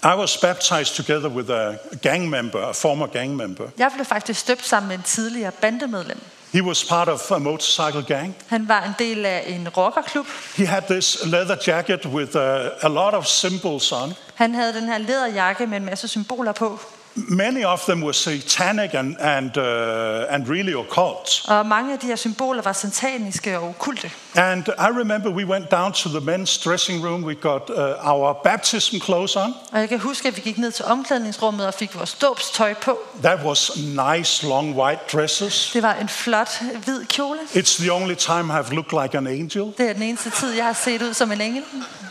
I 0.03 0.15
was 0.15 0.37
baptized 0.37 0.95
together 0.95 1.29
with 1.29 1.51
a 1.51 1.75
gang 2.01 2.29
member, 2.29 2.69
a 2.69 2.71
former 2.71 3.07
gang 3.07 3.35
member. 3.35 3.63
Jeg 3.77 3.91
blev 3.95 4.05
faktisk 4.05 4.39
støbt 4.39 4.67
sammen 4.67 4.87
med 4.87 4.97
en 4.97 5.03
tidligere 5.03 5.51
bandemedlem. 5.51 6.19
He 6.53 6.63
was 6.63 6.85
part 6.85 7.09
of 7.09 7.31
a 7.31 7.37
motorcycle 7.37 8.03
gang. 8.03 8.35
Han 8.47 8.67
var 8.67 8.83
en 8.83 8.93
del 8.99 9.25
af 9.25 9.43
en 9.47 9.69
rockerklub. 9.77 10.25
He 10.55 10.65
had 10.65 10.81
this 10.81 11.17
leather 11.25 11.55
jacket 11.67 12.05
with 12.05 12.35
uh, 12.35 12.41
a 12.81 12.87
lot 12.87 13.13
of 13.13 13.25
symbols 13.25 13.91
on. 13.91 14.13
Han 14.35 14.55
havde 14.55 14.73
den 14.73 14.83
her 14.83 14.97
læderjakke 14.97 15.67
med 15.67 15.77
en 15.77 15.85
masse 15.85 16.07
symboler 16.07 16.51
på. 16.51 16.79
Many 17.15 17.65
of 17.65 17.81
them 17.81 18.03
were 18.03 18.13
satanic 18.13 18.93
and, 18.93 19.15
and, 19.19 19.57
uh, 19.57 20.33
and 20.33 20.49
really 20.49 20.73
occult. 20.73 21.45
Og 21.47 21.65
mange 21.65 21.93
af 21.93 21.99
de 21.99 22.07
her 22.07 22.15
symboler 22.15 22.61
var 22.61 22.73
sataniske 22.73 23.59
og 23.59 23.67
okulte. 23.69 24.11
And 24.35 24.63
I 24.79 24.87
remember 24.99 25.29
we 25.29 25.45
went 25.45 25.71
down 25.71 25.91
to 25.93 26.09
the 26.09 26.19
men's 26.21 26.57
dressing 26.63 27.03
room. 27.03 27.23
We 27.23 27.35
got 27.35 27.69
uh, 27.69 28.11
our 28.11 28.33
baptism 28.43 28.95
clothes 28.99 29.35
on. 29.35 29.53
Og 29.71 29.79
jeg 29.79 29.89
kan 29.89 29.99
huske, 29.99 30.27
at 30.27 30.35
vi 30.35 30.41
gik 30.41 30.57
ned 30.57 30.71
til 30.71 30.85
omklædningsrummet 30.85 31.67
og 31.67 31.73
fik 31.73 31.95
vores 31.95 32.13
dåbstøj 32.13 32.73
på. 32.73 32.99
That 33.23 33.39
was 33.45 33.71
nice 33.77 34.47
long 34.47 34.75
white 34.75 35.01
dresses. 35.13 35.69
Det 35.73 35.83
var 35.83 35.93
en 35.93 36.09
flot 36.09 36.61
hvid 36.83 37.05
kjole. 37.05 37.39
It's 37.55 37.81
the 37.81 37.93
only 37.93 38.15
time 38.15 38.59
I've 38.59 38.73
looked 38.73 39.01
like 39.03 39.17
an 39.17 39.27
angel. 39.27 39.73
Det 39.77 39.89
er 39.89 39.93
den 39.93 40.03
eneste 40.03 40.29
tid, 40.29 40.51
jeg 40.51 40.65
har 40.65 40.73
set 40.73 41.01
ud 41.01 41.13
som 41.13 41.31
en 41.31 41.41
engel. 41.41 41.63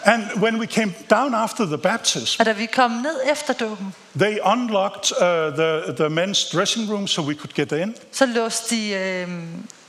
And 0.05 0.23
when 0.37 0.61
we 0.61 0.67
came 0.67 0.95
down 1.11 1.35
after 1.35 1.65
the 1.65 1.79
baptism, 1.79 2.41
Og 2.41 2.47
da 2.47 2.53
vi 2.53 2.67
kom 2.67 2.91
ned 2.91 3.21
efter 3.33 3.53
dåben, 3.53 3.95
they 4.19 4.39
unlocked 4.45 5.13
uh, 5.13 5.27
the, 5.55 5.95
the 5.97 6.25
men's 6.25 6.57
dressing 6.57 6.91
room 6.91 7.07
so 7.07 7.23
we 7.23 7.35
could 7.35 7.53
get 7.55 7.73
in. 7.73 7.95
så 8.13 8.27
låste 8.27 8.77
de 8.77 8.91
øh, 8.91 9.29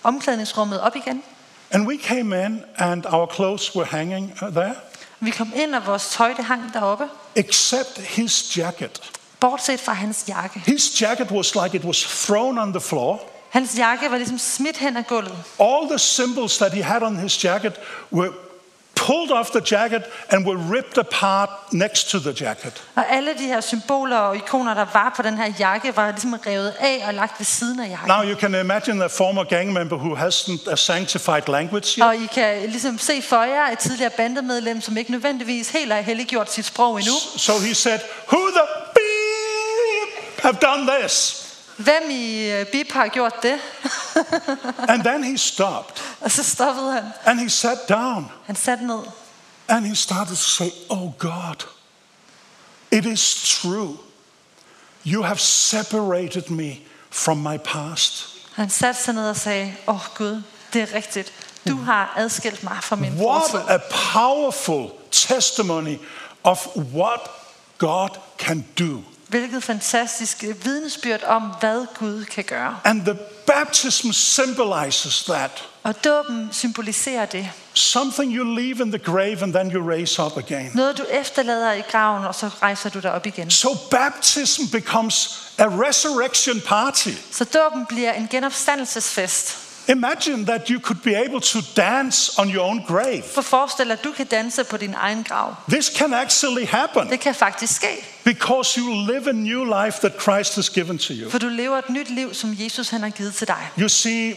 omklædningsrummet 0.04 0.80
op 0.82 0.96
igen. 0.96 1.24
And 1.74 1.88
we 1.88 1.98
came 1.98 2.46
in, 2.46 2.64
and 2.78 3.06
our 3.06 3.28
clothes 3.28 3.76
were 3.76 3.86
hanging 3.86 4.34
there, 4.38 4.74
Vi 5.20 5.30
kom 5.32 5.52
ind, 5.56 5.76
og 5.76 5.86
vores 5.86 6.10
tøj 6.10 6.34
det 6.38 6.46
hang 6.46 6.74
deroppe. 6.74 7.04
except 7.36 7.98
his 7.98 8.58
jacket. 8.58 9.12
Bortset 9.40 9.80
fra 9.80 9.94
hans 9.94 10.26
jakke. 10.28 10.60
His 10.66 11.02
jacket 11.02 11.32
was 11.32 11.56
like 11.56 11.78
it 11.78 11.84
was 11.86 12.26
thrown 12.26 12.58
on 12.58 12.72
the 12.72 12.82
floor. 12.82 13.20
Hans 13.50 13.78
jakke 13.78 14.12
var 14.12 14.18
ligesom 14.18 14.38
smidt 14.38 14.78
hen 14.78 14.98
ad 14.98 15.04
gulvet. 15.04 15.38
All 15.60 15.88
the 15.90 16.00
symbols 16.00 16.58
that 16.58 16.74
he 16.74 16.84
had 16.84 17.02
on 17.04 17.16
his 17.16 17.44
jacket 17.44 17.74
were 18.14 18.30
pulled 19.12 19.32
off 19.32 19.50
the 19.52 19.76
jacket 19.76 20.04
and 20.30 20.46
were 20.46 20.58
ripped 20.76 20.98
apart 20.98 21.50
next 21.72 22.10
to 22.10 22.20
the 22.20 22.46
jacket. 22.46 22.84
Og 22.96 23.04
alle 23.10 23.34
de 23.40 23.46
her 23.46 23.62
symboler 23.62 24.18
og 24.18 24.36
ikoner, 24.36 24.74
der 24.74 24.86
var 24.94 25.14
på 25.16 25.22
den 25.22 25.38
her 25.38 25.54
jakke, 25.60 25.96
var 25.96 26.12
ligesom 26.12 26.34
revet 26.34 26.74
af 26.80 27.04
og 27.08 27.14
lagt 27.14 27.40
ved 27.40 27.46
siden 27.46 27.80
af 27.80 27.90
jakken. 27.90 28.08
Now 28.08 28.24
you 28.24 28.40
can 28.40 28.56
imagine 28.56 29.04
a 29.04 29.08
former 29.08 29.44
gang 29.44 29.74
member 29.74 29.98
who 29.98 30.16
hasn't 30.16 30.72
a 30.72 30.76
sanctified 30.76 31.50
language 31.50 31.88
yet. 31.98 32.04
Og 32.04 32.16
I 32.16 32.26
kan 32.26 32.70
ligesom 32.70 32.98
se 32.98 33.22
for 33.22 33.44
jer 33.44 33.72
et 33.72 33.80
tidligere 33.80 34.12
bandemedlem, 34.18 34.82
som 34.82 34.98
ikke 34.98 35.12
nødvendigvis 35.12 35.70
helt 35.70 35.94
har 35.94 36.02
helliggjort 36.02 36.52
sit 36.52 36.66
sprog 36.66 36.98
endnu. 37.00 37.14
So 37.38 37.54
he 37.60 37.76
said, 37.76 38.00
Who 38.28 38.40
the 38.52 38.68
beep 38.94 40.42
have 40.44 40.58
done 40.62 40.92
this? 40.92 41.41
Hvem 41.84 42.10
i 42.10 42.50
øh, 42.52 42.66
BIP 42.66 42.92
har 42.92 43.08
gjort 43.08 43.44
det? 43.44 43.60
And 44.92 45.04
then 45.04 45.24
he 45.24 45.38
stopped 45.38 46.04
og 46.22 46.32
så 46.32 46.44
stoppede 46.44 46.92
han. 46.94 47.04
and 47.26 47.40
he 47.40 47.50
sat 47.50 47.78
down 47.90 48.32
Han 48.46 48.56
satte 48.56 48.86
ned. 48.88 49.00
and 49.68 49.86
he 49.86 49.96
started 49.96 50.36
to 50.36 50.42
say, 50.42 50.70
Oh 50.90 51.12
God, 51.18 51.66
it 52.92 53.06
is 53.06 53.58
true. 53.62 53.98
You 55.06 55.24
have 55.24 55.38
separated 55.40 56.50
me 56.50 56.78
from 57.12 57.38
my 57.38 57.58
past. 57.58 58.28
Han 58.56 58.70
satte 58.70 59.02
sig 59.04 59.14
ned 59.14 59.30
og 59.30 59.36
sagde, 59.36 59.76
åh 59.88 59.96
oh, 59.96 60.02
Gud, 60.16 60.42
det 60.74 60.82
er 60.82 60.96
rigtigt. 60.96 61.34
Du 61.68 61.78
har 61.78 62.14
adskilt 62.16 62.64
mig 62.64 62.78
fra 62.82 62.96
min 62.96 63.14
What 63.14 63.52
fortid. 63.52 63.70
a 63.70 63.78
powerful 64.14 64.90
testimony 65.12 65.98
of 66.44 66.68
what 66.76 67.20
God 67.78 68.10
can 68.38 68.66
do. 68.80 69.02
Hvilket 69.32 69.64
fantastisk 69.64 70.44
vidnesbyrd 70.64 71.24
om, 71.24 71.44
hvad 71.60 71.86
Gud 72.00 72.26
kan 72.26 72.44
gøre. 72.44 72.80
And 72.84 73.02
the 73.02 73.18
baptism 73.48 74.12
symbolizes 74.12 75.24
that. 75.24 75.64
Og 75.84 76.04
dåben 76.04 76.50
symboliserer 76.52 77.26
det. 77.26 77.50
Something 77.74 78.36
you 78.36 78.56
leave 78.56 78.82
in 78.82 78.92
the 78.92 79.00
grave 79.00 79.44
and 79.44 79.54
then 79.54 79.72
you 79.72 79.90
raise 79.90 80.24
up 80.24 80.38
again. 80.38 80.72
Noget, 80.74 80.98
du 80.98 81.04
efterlader 81.12 81.72
i 81.72 81.82
graven, 81.82 82.26
og 82.26 82.36
så 82.36 82.48
rejser 82.48 82.90
du 82.90 83.00
dig 83.00 83.12
op 83.12 83.26
igen. 83.26 83.52
So 83.52 83.70
baptism 83.92 84.62
becomes 84.72 85.48
a 85.58 85.66
resurrection 85.66 86.62
party. 86.68 87.10
Så 87.32 87.44
dåben 87.44 87.86
bliver 87.86 88.14
en 88.14 88.28
genopstandelsesfest. 88.32 89.61
Imagine 89.88 90.46
that 90.46 90.70
you 90.70 90.80
could 90.80 91.02
be 91.04 91.16
able 91.16 91.40
to 91.42 91.60
dance 91.76 92.40
on 92.40 92.50
your 92.50 92.62
own 92.62 92.84
grave. 92.88 93.24
For 93.24 93.42
forestil 93.42 93.86
dig, 93.86 93.92
at 93.92 94.04
du 94.04 94.12
kan 94.12 94.26
danse 94.26 94.64
på 94.64 94.78
din 94.78 94.94
egen 94.98 95.24
grav. 95.24 95.56
This 95.70 95.86
can 95.86 96.14
actually 96.14 96.66
happen 96.66 97.10
Det 97.10 97.20
kan 97.20 97.36
faktisk 97.36 97.76
ske, 97.76 98.06
because 98.24 98.80
you 98.80 98.94
live 99.08 99.30
a 99.30 99.32
new 99.34 99.64
life 99.86 100.00
that 100.00 100.12
Christ 100.22 100.56
has 100.56 100.70
given 100.70 100.98
to 100.98 101.14
you. 101.14 101.30
for 101.30 101.38
du 101.40 101.48
lever 101.48 101.78
et 101.78 101.90
nyt 101.90 102.10
liv, 102.10 102.34
som 102.34 102.56
Jesus 102.60 102.90
han 102.90 103.02
har 103.02 103.10
givet 103.10 103.36
til 103.36 103.48
dig. 103.48 103.70
You 103.80 103.90
see, 103.90 104.34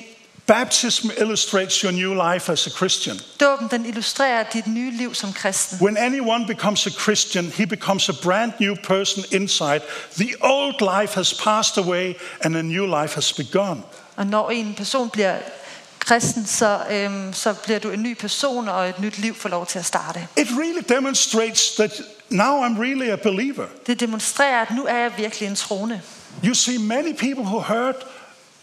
baptism 0.46 1.10
illustrates 1.20 1.80
your 1.80 1.92
new 1.92 2.14
life 2.32 2.52
as 2.52 2.66
a 2.66 2.70
Christian. 2.70 3.16
Dåben 3.40 3.68
den 3.68 3.86
illustrerer 3.86 4.44
dit 4.52 4.66
nye 4.66 4.90
liv 4.90 5.14
som 5.14 5.32
kristen. 5.32 5.78
When 5.82 5.96
anyone 5.96 6.46
becomes 6.46 6.86
a 6.86 6.90
Christian, 6.90 7.44
he 7.44 7.66
becomes 7.66 8.08
a 8.08 8.12
brand 8.22 8.52
new 8.60 8.76
person 8.84 9.24
inside. 9.32 9.80
The 10.16 10.34
old 10.40 10.74
life 10.80 11.14
has 11.14 11.34
passed 11.34 11.78
away 11.78 12.14
and 12.40 12.56
a 12.56 12.62
new 12.62 12.86
life 13.02 13.14
has 13.14 13.32
begun. 13.32 13.84
Og 14.16 14.26
når 14.26 14.50
en 14.50 14.74
person 14.74 15.10
bliver 15.10 15.36
kristen, 15.98 16.46
så, 16.46 16.80
øhm, 16.90 17.32
så 17.32 17.54
bliver 17.54 17.78
du 17.78 17.90
en 17.90 18.02
ny 18.02 18.14
person, 18.16 18.68
og 18.68 18.88
et 18.88 19.00
nyt 19.00 19.18
liv 19.18 19.34
får 19.34 19.48
lov 19.48 19.66
til 19.66 19.78
at 19.78 19.84
starte. 19.84 20.28
It 20.36 20.48
really 20.58 20.82
demonstrates 20.88 21.74
that 21.74 22.02
now 22.30 22.66
I'm 22.66 22.80
really 22.80 23.10
a 23.10 23.16
believer. 23.16 23.66
Det 23.86 24.00
demonstrerer, 24.00 24.62
at 24.62 24.70
nu 24.70 24.84
er 24.86 24.96
jeg 24.96 25.12
virkelig 25.16 25.48
en 25.48 25.56
troende. 25.56 26.00
You 26.44 26.54
see, 26.54 26.78
many 26.78 27.16
people 27.16 27.44
who 27.44 27.60
heard 27.60 27.94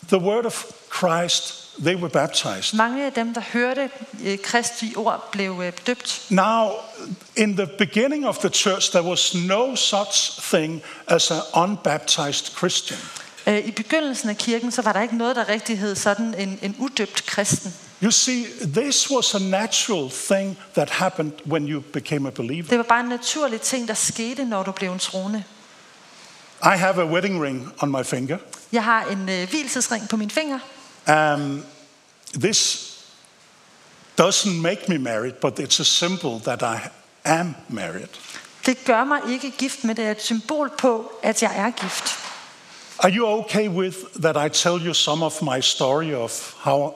the 0.07 0.17
word 0.17 0.45
of 0.45 0.65
Christ, 0.99 1.69
they 1.83 1.95
were 1.95 2.09
baptized. 2.09 2.73
Mange 2.77 3.05
af 3.05 3.13
dem, 3.13 3.33
der 3.33 3.41
hørte 3.53 3.89
øh, 4.23 4.37
Kristi 4.37 4.93
ord, 4.95 5.29
blev 5.31 5.61
øh, 5.63 5.73
døbt. 5.87 6.21
Now, 6.29 6.69
in 7.35 7.57
the 7.57 7.67
beginning 7.77 8.27
of 8.27 8.37
the 8.37 8.49
church, 8.49 8.91
there 8.91 9.03
was 9.03 9.35
no 9.35 9.75
such 9.75 10.41
thing 10.41 10.81
as 11.07 11.31
an 11.31 11.41
unbaptized 11.53 12.57
Christian. 12.57 12.99
Øh, 13.47 13.67
I 13.67 13.71
begyndelsen 13.71 14.29
af 14.29 14.37
kirken, 14.37 14.71
så 14.71 14.81
var 14.81 14.93
der 14.93 15.01
ikke 15.01 15.17
noget, 15.17 15.35
der 15.35 15.49
rigtig 15.49 15.79
hed 15.79 15.95
sådan 15.95 16.33
en, 16.37 16.59
en 16.61 16.75
udøbt 16.79 17.25
kristen. 17.25 17.73
You 18.03 18.11
see, 18.11 18.45
this 18.73 19.11
was 19.11 19.35
a 19.35 19.39
natural 19.39 20.09
thing 20.09 20.57
that 20.73 20.89
happened 20.89 21.31
when 21.47 21.69
you 21.69 21.81
became 21.93 22.27
a 22.27 22.31
believer. 22.31 22.69
Det 22.69 22.77
var 22.77 22.83
bare 22.83 22.99
en 22.99 23.09
naturlig 23.09 23.61
ting, 23.61 23.87
der 23.87 23.93
skete, 23.93 24.45
når 24.45 24.63
du 24.63 24.71
blev 24.71 24.91
en 24.91 24.99
troende. 24.99 25.43
I 26.63 26.77
have 26.77 27.01
a 27.01 27.05
wedding 27.05 27.43
ring 27.43 27.73
on 27.79 27.91
my 27.91 28.03
finger. 28.05 28.37
Jeg 28.71 28.83
har 28.83 29.05
en 29.05 29.29
øh, 29.29 29.49
hvilesesring 29.49 30.09
på 30.09 30.17
min 30.17 30.29
finger. 30.29 30.59
Um, 31.07 31.63
this 32.39 32.91
doesn't 34.21 34.61
make 34.61 34.81
me 34.87 34.97
married, 34.97 35.33
but 35.33 35.59
it's 35.59 35.79
a 35.79 35.83
symbol 35.83 36.41
that 36.41 36.61
I 36.61 36.87
am 37.25 37.55
married. 37.69 38.07
Det 38.65 38.85
gør 38.85 39.03
mig 39.03 39.19
ikke 39.29 39.51
gift, 39.51 39.83
men 39.83 39.97
det 39.97 40.05
er 40.05 40.11
et 40.11 40.21
symbol 40.21 40.71
på, 40.77 41.11
at 41.23 41.43
jeg 41.43 41.51
er 41.57 41.71
gift. 41.71 42.20
Are 43.03 43.09
you 43.09 43.25
okay 43.25 43.67
with 43.67 43.95
that 44.21 44.37
I 44.37 44.49
tell 44.49 44.77
you 44.79 44.93
some 44.93 45.23
of 45.25 45.41
my 45.41 45.59
story 45.61 46.13
of 46.13 46.55
how 46.59 46.93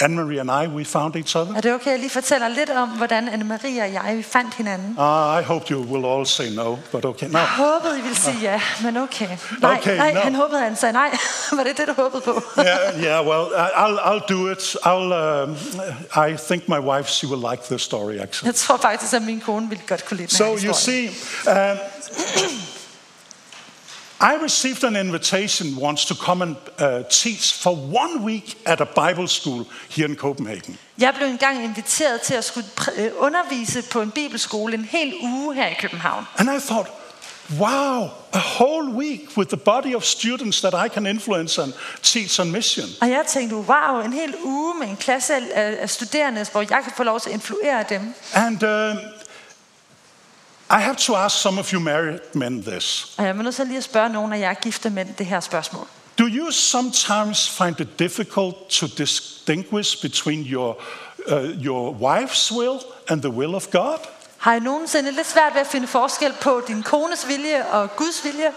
Anne-Marie 0.00 0.38
and 0.38 0.50
I, 0.50 0.66
we 0.68 0.84
found 0.84 1.16
each 1.16 1.36
other? 1.36 1.54
Er 1.56 1.60
det 1.60 1.72
okay, 1.74 1.90
jeg 1.90 1.98
lige 1.98 2.10
fortæller 2.10 2.48
lidt 2.48 2.70
om, 2.70 2.88
hvordan 2.88 3.28
Anne-Marie 3.28 3.82
og 3.82 3.92
jeg 3.92 4.14
vi 4.16 4.22
fandt 4.22 4.54
hinanden? 4.54 4.88
Uh, 4.98 5.40
I 5.40 5.42
hope 5.42 5.70
you 5.70 5.80
will 5.80 6.06
all 6.06 6.26
say 6.26 6.50
no, 6.54 6.76
but 6.92 7.04
okay. 7.04 7.28
No. 7.28 7.38
Jeg 7.38 7.48
håbede, 7.48 7.98
I 7.98 8.02
ville 8.02 8.16
sige 8.16 8.36
ja, 8.42 8.60
men 8.82 8.96
okay. 8.96 9.28
Nej, 9.60 9.76
Okay, 9.78 9.96
nej 9.96 10.12
no. 10.12 10.20
han 10.20 10.34
håbede, 10.34 10.60
han 10.60 10.76
sagde 10.76 10.92
nej. 10.92 11.10
Var 11.56 11.64
det 11.64 11.76
det, 11.76 11.88
du 11.88 11.92
håbede 12.02 12.22
på? 12.22 12.42
yeah, 12.58 13.02
yeah. 13.04 13.26
Well, 13.26 13.46
I'll 13.54 13.98
I'll 13.98 14.34
do 14.34 14.50
it. 14.52 14.76
I'll. 14.84 15.12
Um, 15.12 15.56
I 16.28 16.36
think 16.36 16.68
my 16.68 16.78
wife 16.78 17.08
she 17.10 17.26
will 17.26 17.50
like 17.50 17.62
the 17.62 17.78
story 17.78 18.14
actually. 18.18 18.46
Jeg 18.46 18.54
tror 18.54 18.76
faktisk, 18.76 19.14
at 19.14 19.22
min 19.22 19.40
kone 19.40 19.68
ville 19.68 19.84
godt 19.88 20.04
kunne 20.04 20.16
lide 20.16 20.28
den 20.28 20.36
So 20.36 20.66
you 20.66 20.74
see, 20.74 21.08
um, 21.46 21.78
I 24.22 24.36
received 24.44 24.84
an 24.84 24.96
invitation 24.96 25.76
once 25.76 26.04
to 26.04 26.14
come 26.14 26.42
and 26.42 26.56
uh, 26.78 27.02
teach 27.10 27.54
for 27.54 27.74
one 27.74 28.22
week 28.22 28.56
at 28.64 28.80
a 28.80 28.84
Bible 28.84 29.28
school 29.28 29.66
here 29.88 30.08
in 30.08 30.16
Copenhagen. 30.16 30.78
Jeg 30.98 31.14
blev 31.16 31.28
engang 31.28 31.64
inviteret 31.64 32.20
til 32.20 32.34
at 32.34 32.44
skulle 32.44 32.66
øh, 32.96 33.10
undervise 33.18 33.82
på 33.82 34.00
en 34.00 34.10
bibelskole 34.10 34.74
en 34.74 34.84
hel 34.84 35.14
uge 35.22 35.54
her 35.54 35.66
i 35.66 35.74
København. 35.80 36.26
And 36.38 36.50
I 36.50 36.60
thought, 36.60 36.88
wow, 37.58 38.10
a 38.32 38.42
whole 38.58 38.90
week 38.90 39.36
with 39.36 39.48
the 39.48 39.56
body 39.56 39.94
of 39.94 40.04
students 40.04 40.60
that 40.60 40.74
I 40.86 40.88
can 40.88 41.06
influence 41.06 41.62
and 41.62 41.72
teach 42.02 42.40
on 42.40 42.50
mission. 42.50 42.86
Og 43.00 43.10
jeg 43.10 43.24
tænkte, 43.28 43.56
wow, 43.56 44.00
en 44.04 44.12
hel 44.12 44.34
uge 44.44 44.74
med 44.78 44.88
en 44.88 44.96
klasse 44.96 45.34
af, 45.34 45.76
af 45.80 45.90
studerende, 45.90 46.46
hvor 46.52 46.60
jeg 46.60 46.80
kan 46.84 46.92
få 46.96 47.02
lov 47.02 47.20
til 47.20 47.28
at 47.28 47.34
influere 47.34 47.84
dem. 47.88 48.14
And 48.34 48.62
um, 48.62 48.98
I 50.72 50.80
have 50.80 50.96
to 50.96 51.14
ask 51.14 51.42
some 51.42 51.60
of 51.60 51.72
you 51.72 51.80
married 51.80 52.20
men 52.34 52.62
this. 52.62 53.14
Og 53.18 53.24
jeg 53.24 53.30
er 53.30 53.42
nødt 53.42 53.54
til 53.54 53.66
lige 53.66 53.78
at 53.78 53.84
spørge 53.84 54.08
nogle 54.08 54.36
af 54.36 54.40
jer 54.40 54.54
gifte 54.54 54.90
mænd 54.90 55.14
det 55.18 55.26
her 55.26 55.40
spørgsmål. 55.40 55.86
Do 56.18 56.24
you 56.24 56.50
sometimes 56.50 57.48
find 57.48 57.80
it 57.80 57.98
difficult 57.98 58.54
to 58.68 58.86
distinguish 58.86 60.02
between 60.02 60.46
your, 60.46 60.76
uh, 61.26 61.66
your 61.66 61.92
wife's 61.92 62.52
will 62.58 62.78
and 63.08 63.22
the 63.22 63.30
will 63.30 63.54
of 63.54 63.70
God? 63.70 63.98
Har 64.38 64.54
I 64.54 64.60
nogensinde 64.60 65.12
lidt 65.12 65.26
svært 65.26 65.54
ved 65.54 65.60
at 65.60 65.66
finde 65.66 65.86
forskel 65.86 66.32
på 66.40 66.62
din 66.68 66.82
kones 66.82 67.28
vilje 67.28 67.66
og 67.66 67.96
Guds 67.96 68.24
vilje? 68.24 68.48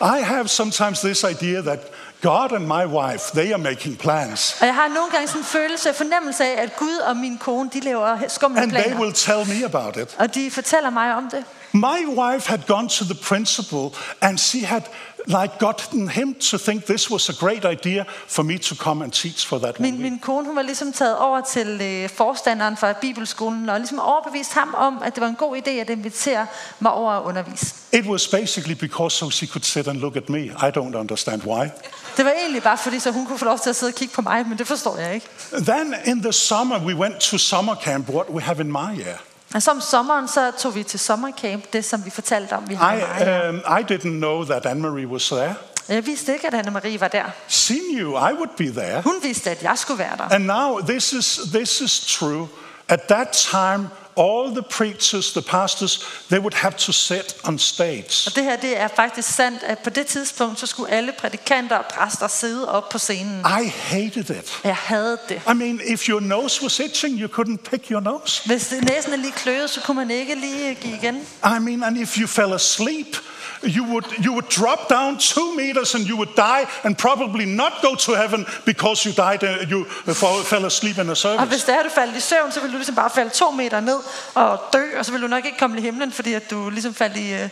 I 0.00 0.22
have 0.22 0.48
sometimes 0.48 1.00
this 1.00 1.24
idea 1.24 1.60
that 1.60 1.78
God 2.22 2.52
and 2.52 2.66
my 2.66 2.84
wife, 2.86 3.32
they 3.32 3.52
are 3.52 3.58
making 3.58 3.98
plans. 3.98 4.56
Og 4.60 4.66
jeg 4.66 4.74
har 4.74 4.88
nogle 4.88 5.10
gange 5.12 5.26
sådan 5.28 5.40
en 5.40 5.44
følelse, 5.44 5.94
fornemmelse 5.94 6.44
af, 6.44 6.62
at 6.62 6.76
Gud 6.76 6.96
og 7.08 7.16
min 7.16 7.38
kone, 7.38 7.70
de 7.72 7.80
laver 7.80 8.18
skumle 8.28 8.60
And 8.60 8.70
they 8.72 8.82
planer. 8.82 9.00
will 9.00 9.12
tell 9.14 9.46
me 9.48 9.64
about 9.64 9.96
it. 9.96 10.16
Og 10.18 10.34
de 10.34 10.50
fortæller 10.50 10.90
mig 10.90 11.14
om 11.14 11.28
det. 11.30 11.44
My 11.76 12.06
wife 12.06 12.46
had 12.46 12.66
gone 12.66 12.88
to 12.88 13.04
the 13.04 13.14
principal 13.14 13.92
and 14.20 14.38
she 14.38 14.60
had 14.64 14.82
like 15.26 15.58
gotten 15.58 16.08
him 16.08 16.34
to 16.34 16.58
think 16.58 16.84
this 16.84 17.10
was 17.10 17.28
a 17.28 17.32
great 17.32 17.64
idea 17.64 18.04
for 18.28 18.42
me 18.42 18.58
to 18.58 18.74
come 18.74 19.04
and 19.04 19.12
teach 19.12 19.46
for 19.46 19.58
that 19.58 19.80
Min, 19.80 19.94
week. 19.94 20.02
min 20.02 20.18
kone 20.18 20.46
hun 20.46 20.56
var 20.56 20.62
ligesom 20.62 20.92
taget 20.92 21.18
over 21.18 21.40
til 21.40 21.80
øh, 21.82 22.08
forstanderen 22.08 22.76
for 22.76 22.92
Bibelskolen 23.00 23.68
og 23.68 23.78
ligesom 23.78 23.98
overbevist 23.98 24.52
ham 24.52 24.74
om, 24.76 25.02
at 25.02 25.14
det 25.14 25.20
var 25.20 25.28
en 25.28 25.34
god 25.34 25.56
idé 25.56 25.70
at 25.70 25.90
invitere 25.90 26.46
mig 26.80 26.92
over 26.92 27.12
at 27.12 27.22
undervise. 27.24 27.74
It 27.92 28.06
was 28.06 28.28
basically 28.28 28.74
because 28.74 29.16
so 29.16 29.30
she 29.30 29.46
could 29.46 29.64
sit 29.64 29.88
and 29.88 29.98
look 29.98 30.16
at 30.16 30.28
me. 30.28 30.40
I 30.44 30.70
don't 30.76 30.96
understand 30.96 31.42
why. 31.42 31.68
Det 32.16 32.24
var 32.24 32.30
egentlig 32.30 32.62
bare 32.62 32.78
fordi, 32.78 33.00
så 33.00 33.10
hun 33.10 33.26
kunne 33.26 33.38
få 33.38 33.44
lov 33.44 33.58
til 33.58 33.70
at 33.70 33.76
sidde 33.76 33.90
og 33.90 33.94
kigge 33.94 34.14
på 34.14 34.22
mig, 34.22 34.48
men 34.48 34.58
det 34.58 34.66
forstår 34.66 34.96
jeg 34.98 35.14
ikke. 35.14 35.26
Then 35.52 35.94
in 36.04 36.22
the 36.22 36.32
summer 36.32 36.78
we 36.78 36.94
went 36.94 37.20
to 37.20 37.38
summer 37.38 37.74
camp, 37.74 38.08
what 38.08 38.26
we 38.30 38.42
have 38.42 38.60
in 38.60 38.72
Maya. 38.72 39.16
Og 39.56 39.62
så 39.62 39.70
om 39.70 39.80
sommeren, 39.80 40.28
så 40.28 40.52
tog 40.58 40.74
vi 40.74 40.82
til 40.82 40.98
sommercamp, 40.98 41.72
det 41.72 41.84
som 41.84 42.04
vi 42.04 42.10
fortalte 42.10 42.52
om, 42.52 42.68
vi 42.68 42.74
har 42.74 42.94
I, 42.94 43.48
um, 43.48 43.56
I 43.56 43.92
didn't 43.92 44.18
know 44.18 44.44
that 44.44 44.66
Anne-Marie 44.66 45.06
was 45.06 45.28
there. 45.28 45.54
Jeg 45.88 46.06
vidste 46.06 46.32
ikke, 46.32 46.46
at 46.46 46.54
Anne-Marie 46.54 47.00
var 47.00 47.08
der. 47.08 47.24
She 47.48 47.74
knew 47.92 48.10
I 48.10 48.32
would 48.32 48.56
be 48.56 48.80
there. 48.80 49.02
Hun 49.02 49.14
vidste, 49.22 49.50
at 49.50 49.62
jeg 49.62 49.78
skulle 49.78 49.98
være 49.98 50.16
der. 50.16 50.34
And 50.34 50.44
now 50.44 50.80
this 50.80 51.12
is 51.12 51.40
this 51.54 51.80
is 51.80 52.16
true. 52.18 52.46
At 52.88 53.00
that 53.00 53.28
time, 53.32 53.88
all 54.18 54.50
the 54.54 54.62
preachers, 54.62 55.32
the 55.32 55.42
pastors, 55.42 55.98
they 56.30 56.38
would 56.38 56.54
have 56.54 56.72
to 56.78 56.92
sit 56.92 57.36
on 57.44 57.58
stage. 57.58 58.22
Og 58.26 58.36
det 58.36 58.44
her, 58.44 58.56
det 58.56 58.80
er 58.80 58.88
faktisk 58.96 59.34
sandt, 59.34 59.62
at 59.62 59.78
på 59.78 59.90
det 59.90 60.06
tidspunkt, 60.06 60.60
så 60.60 60.66
skulle 60.66 60.90
alle 60.92 61.12
prædikanter 61.18 61.76
og 61.76 61.84
præster 61.84 62.28
sidde 62.28 62.68
op 62.72 62.88
på 62.88 62.98
scenen. 62.98 63.40
I 63.62 63.68
hated 63.68 64.30
it. 64.30 64.60
Og 64.62 64.68
jeg 64.68 64.76
havde 64.76 65.18
det. 65.28 65.40
I 65.50 65.54
mean, 65.54 65.80
if 65.86 66.08
your 66.08 66.20
nose 66.20 66.62
was 66.62 66.78
itching, 66.78 67.20
you 67.20 67.28
couldn't 67.40 67.56
pick 67.70 67.88
your 67.90 68.00
nose. 68.00 68.42
Hvis 68.46 68.66
det- 68.68 68.84
næsen 68.84 69.12
er 69.12 69.16
lige 69.16 69.32
kløet, 69.32 69.70
så 69.70 69.80
kunne 69.80 69.96
man 69.96 70.10
ikke 70.10 70.34
lige 70.34 70.74
give 70.74 70.96
igen. 70.96 71.14
I 71.44 71.58
mean, 71.60 71.82
and 71.82 71.98
if 71.98 72.18
you 72.18 72.26
fell 72.26 72.52
asleep, 72.52 73.16
you 73.64 73.84
would 73.84 74.04
you 74.26 74.32
would 74.32 74.50
drop 74.60 74.90
down 74.90 75.18
two 75.18 75.52
meters 75.56 75.94
and 75.94 76.06
you 76.08 76.16
would 76.16 76.36
die 76.36 76.66
and 76.84 76.96
probably 76.96 77.44
not 77.44 77.72
go 77.82 77.94
to 77.94 78.14
heaven 78.14 78.46
because 78.64 79.08
you 79.08 79.14
died. 79.30 79.42
Uh, 79.42 79.70
you 79.72 79.86
uh, 80.06 80.44
fell 80.44 80.64
asleep 80.64 80.98
in 80.98 81.06
a 81.08 81.10
Og 81.10 81.16
service. 81.16 81.46
hvis 81.48 81.64
det 81.64 81.74
er, 81.74 81.82
du 81.82 81.88
faldt 81.94 82.16
i 82.16 82.20
søvn, 82.20 82.52
så 82.52 82.60
vil 82.60 82.70
du 82.72 82.76
ligesom 82.76 82.94
bare 82.94 83.10
falde 83.14 83.30
to 83.30 83.50
meter 83.50 83.80
ned 83.80 83.96
og 84.34 84.60
dø, 84.72 84.98
og 84.98 85.04
så 85.04 85.12
vil 85.12 85.22
du 85.22 85.26
nok 85.26 85.44
ikke 85.44 85.58
komme 85.58 85.78
i 85.78 85.80
himlen, 85.80 86.12
fordi 86.12 86.32
at 86.32 86.50
du 86.50 86.70
ligesom 86.70 86.94
faldt 86.94 87.16
i 87.16 87.32
øh, 87.32 87.48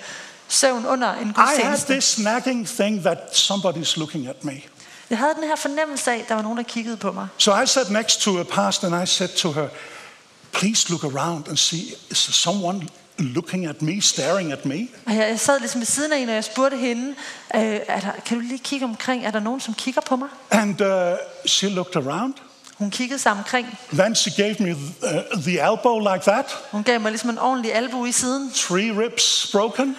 søvn 0.48 0.86
under 0.86 1.12
en 1.12 1.30
I 1.30 1.32
had 1.36 1.46
gudstjeneste. 1.46 1.92
this 1.92 2.18
nagging 2.18 2.68
thing 2.68 3.02
that 3.02 3.18
somebody's 3.18 3.98
looking 3.98 4.28
at 4.28 4.44
me. 4.44 4.52
Jeg 5.10 5.18
havde 5.18 5.34
den 5.34 5.44
her 5.44 5.56
fornemmelse 5.56 6.10
af, 6.12 6.16
at 6.18 6.28
der 6.28 6.34
var 6.34 6.42
nogen, 6.42 6.58
der 6.58 6.64
kiggede 6.64 6.96
på 6.96 7.12
mig. 7.12 7.28
So 7.38 7.60
I 7.60 7.66
sat 7.66 7.90
next 7.90 8.20
to 8.20 8.40
a 8.40 8.42
pastor 8.42 8.88
and 8.88 9.02
I 9.02 9.06
said 9.06 9.28
to 9.28 9.52
her, 9.52 9.68
Please 10.52 10.90
look 10.90 11.04
around 11.04 11.48
and 11.48 11.56
see, 11.56 11.80
is 12.10 12.22
there 12.24 12.32
someone 12.32 12.88
looking 13.18 13.66
at 13.66 13.82
me, 13.82 14.00
staring 14.00 14.52
at 14.52 14.64
me? 14.66 14.88
Og 15.06 15.12
jeg, 15.16 15.28
jeg 15.28 15.40
sad 15.40 15.58
ligesom 15.60 15.80
ved 15.80 15.86
siden 15.86 16.12
af 16.12 16.18
en, 16.18 16.28
og 16.28 16.34
jeg 16.34 16.44
spurgte 16.44 16.76
hende, 16.76 17.14
øh, 17.54 17.60
er 17.88 18.00
der, 18.00 18.10
kan 18.26 18.36
du 18.38 18.42
lige 18.42 18.58
kigge 18.58 18.86
omkring, 18.86 19.26
er 19.26 19.30
der 19.30 19.40
nogen, 19.40 19.60
som 19.60 19.74
kigger 19.74 20.00
på 20.00 20.16
mig? 20.16 20.28
And 20.50 20.80
uh, 20.80 21.16
she 21.46 21.68
looked 21.68 21.96
around. 22.06 22.34
Hun 22.78 22.90
kiggede 22.90 23.18
sig 23.18 23.32
omkring. 23.32 23.78
Then 23.92 24.14
she 24.14 24.30
gave 24.30 24.54
me 24.60 24.70
uh, 24.70 25.42
the 25.42 25.60
elbow 25.60 25.98
like 25.98 26.24
that, 26.24 26.46
Hun 26.70 26.82
gav 26.82 27.00
mig 27.00 27.10
ligesom 27.12 27.30
en 27.30 27.38
ordentlig 27.38 27.74
albu 27.74 28.04
i 28.04 28.12
siden. 28.12 28.52
three 28.54 28.92
ribs 29.04 29.48
broken. 29.52 29.96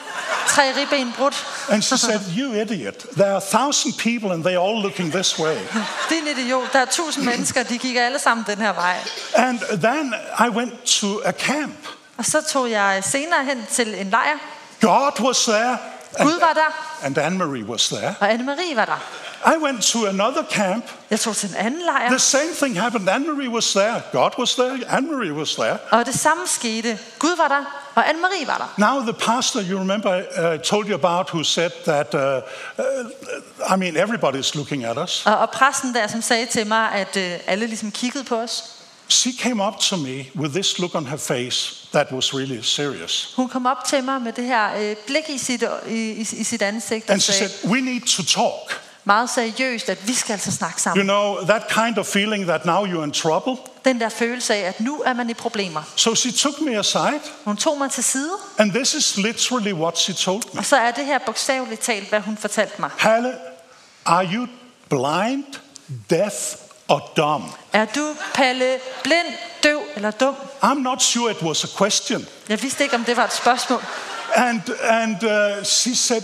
Tre 0.47 0.63
ribben 0.77 1.13
brudt. 1.17 1.45
And 1.69 1.81
she 1.83 1.97
said, 1.97 2.19
You 2.37 2.53
idiot. 2.53 3.05
There 3.13 3.27
are 3.31 3.37
a 3.37 3.57
thousand 3.59 3.93
people 3.93 4.31
and 4.31 4.43
they're 4.45 4.59
all 4.59 4.81
looking 4.81 5.11
this 5.13 5.39
way. 5.39 5.57
Din 6.09 6.27
idiot. 6.27 6.73
Der 6.73 6.79
er 6.79 6.85
tusind 6.85 7.25
mennesker, 7.25 7.63
de 7.63 7.77
kigger 7.77 8.05
alle 8.05 8.19
sammen 8.19 8.45
den 8.47 8.57
her 8.57 8.73
vej. 8.73 8.97
And 9.33 9.59
then 9.59 10.13
I 10.39 10.49
went 10.49 10.73
to 10.83 11.21
a 11.25 11.31
camp. 11.31 11.87
Og 12.17 12.25
så 12.25 12.41
tog 12.41 12.71
jeg 12.71 13.03
senere 13.03 13.45
hen 13.45 13.65
til 13.71 13.95
en 14.01 14.09
lejr. 14.09 14.37
God 14.81 15.19
was 15.25 15.43
there. 15.43 15.77
And, 16.19 16.29
Gud 16.29 16.39
var 16.39 16.53
der, 16.53 17.05
and 17.05 17.17
Anne 17.17 17.37
Marie 17.37 17.63
was 17.65 17.87
there. 17.87 18.15
og 18.19 18.31
Anne-Marie 18.31 18.75
var 18.75 18.85
der. 18.85 19.03
I 19.47 19.57
went 19.63 19.83
to 19.83 20.05
another 20.07 20.43
camp. 20.51 20.85
Jeg 21.09 21.19
tog 21.19 21.35
til 21.35 21.49
en 21.49 21.55
anden 21.55 21.81
lejr, 21.85 22.09
The 22.09 22.19
same 22.19 22.53
thing 22.57 22.81
happened. 22.81 23.09
Anne-Marie 23.09 23.49
was 23.49 23.71
there. 23.73 24.01
God 24.11 24.31
was 24.39 24.55
there. 24.55 24.79
Anne-Marie 24.89 25.33
was 25.33 25.55
there. 25.55 25.77
og 25.91 26.05
det 26.05 26.19
samme 26.19 26.43
skete. 26.47 26.99
Gud 27.19 27.37
var 27.37 27.47
der, 27.47 27.63
og 27.95 28.09
Anne-Marie 28.09 28.47
var 28.47 28.57
der. 28.57 28.93
Now 28.93 29.01
the 29.01 29.13
pastor, 29.13 29.61
you 29.61 29.79
remember 29.79 30.15
I 30.15 30.55
uh, 30.55 30.59
told 30.61 30.87
you 30.89 30.95
about, 30.95 31.29
who 31.29 31.43
said 31.43 31.69
that, 31.85 32.13
uh, 32.13 32.19
uh, 32.21 33.73
I 33.73 33.77
mean, 33.77 33.97
everybody's 33.97 34.55
looking 34.57 34.83
at 34.85 34.97
us. 34.97 35.25
Og, 35.25 35.37
og 35.37 35.49
præsten 35.49 35.93
der, 35.93 36.07
som 36.07 36.21
sagde 36.21 36.45
til 36.45 36.67
mig, 36.67 36.91
at 36.91 37.17
øh, 37.17 37.39
alle 37.47 37.67
ligesom 37.67 37.91
kiggede 37.91 38.23
på 38.23 38.35
os, 38.35 38.63
She 39.09 39.31
came 39.39 39.63
up 39.67 39.79
to 39.79 39.95
me 39.97 40.25
with 40.35 40.53
this 40.53 40.79
look 40.79 40.95
on 40.95 41.05
her 41.05 41.17
face 41.17 41.87
that 41.93 42.07
was 42.11 42.33
really 42.33 42.61
serious. 42.61 43.33
hun 43.35 43.49
kom 43.49 43.65
op 43.65 43.77
til 43.87 44.03
mig 44.03 44.21
med 44.21 44.33
det 44.33 44.43
her 44.43 44.69
øh, 44.79 44.95
blik 45.07 45.29
i 45.29 45.37
sit, 45.37 45.63
i, 45.87 45.93
i, 46.11 46.21
i 46.21 46.43
sit 46.43 46.61
ansigt 46.61 47.05
og 47.05 47.11
And 47.13 47.21
she 47.21 47.33
sagde 47.33 47.49
said, 47.51 47.71
We 47.71 47.81
need 47.81 48.01
to 48.01 48.23
talk. 48.23 48.81
Meget 49.05 49.29
seriøst, 49.29 49.89
at 49.89 50.07
vi 50.07 50.13
skal 50.13 50.33
altså 50.33 50.51
snakke 50.51 50.75
You 50.75 50.81
sammen. 50.81 51.05
know, 51.05 51.45
that 51.45 51.61
kind 51.67 51.97
of 51.97 52.05
feeling 52.07 52.45
that 52.47 52.65
now 52.65 52.85
you're 52.85 53.03
in 53.03 53.11
trouble. 53.11 53.55
Den 53.85 53.99
der 53.99 54.09
følelse 54.09 54.53
af, 54.55 54.59
at 54.67 54.79
nu 54.79 55.01
er 55.05 55.13
man 55.13 55.29
i 55.29 55.33
problemer. 55.33 55.81
So 55.95 56.15
she 56.15 56.31
took 56.31 56.61
me 56.61 56.79
aside, 56.79 57.19
Hun 57.45 57.57
tog 57.57 57.77
mig 57.77 57.91
til 57.91 58.03
side, 58.03 58.31
and 58.57 58.71
this 58.71 58.93
is 58.93 59.17
literally 59.17 59.73
what 59.73 59.97
she 59.99 60.13
told 60.13 60.43
me. 60.53 60.59
og 60.59 60.65
så 60.65 60.75
er 60.77 60.91
det 60.91 61.05
her 61.05 61.17
bogstaveligt 61.25 61.81
talt, 61.81 62.09
hvad 62.09 62.19
hun 62.19 62.37
fortalte 62.37 62.73
mig. 62.81 62.89
Halle, 62.97 63.33
are 64.05 64.25
you 64.33 64.47
blind, 64.89 65.43
deaf, 66.09 66.33
or 66.87 67.11
dumb? 67.17 67.43
Er 67.73 67.85
du, 67.85 68.13
Palle, 68.33 68.79
blind, 69.03 69.27
døv 69.63 69.81
eller 69.95 70.11
dum? 70.11 70.35
I'm 70.63 70.79
not 70.81 71.01
sure 71.01 71.31
it 71.31 71.41
was 71.41 71.63
a 71.63 71.67
question. 71.77 72.27
Jeg 72.49 72.61
vidste 72.61 72.83
ikke, 72.83 72.95
om 72.95 73.03
det 73.03 73.17
var 73.17 73.23
et 73.25 73.33
spørgsmål. 73.33 73.83
And, 74.35 74.61
and 74.89 75.23
uh, 75.23 75.63
she 75.65 75.95
said, 75.95 76.21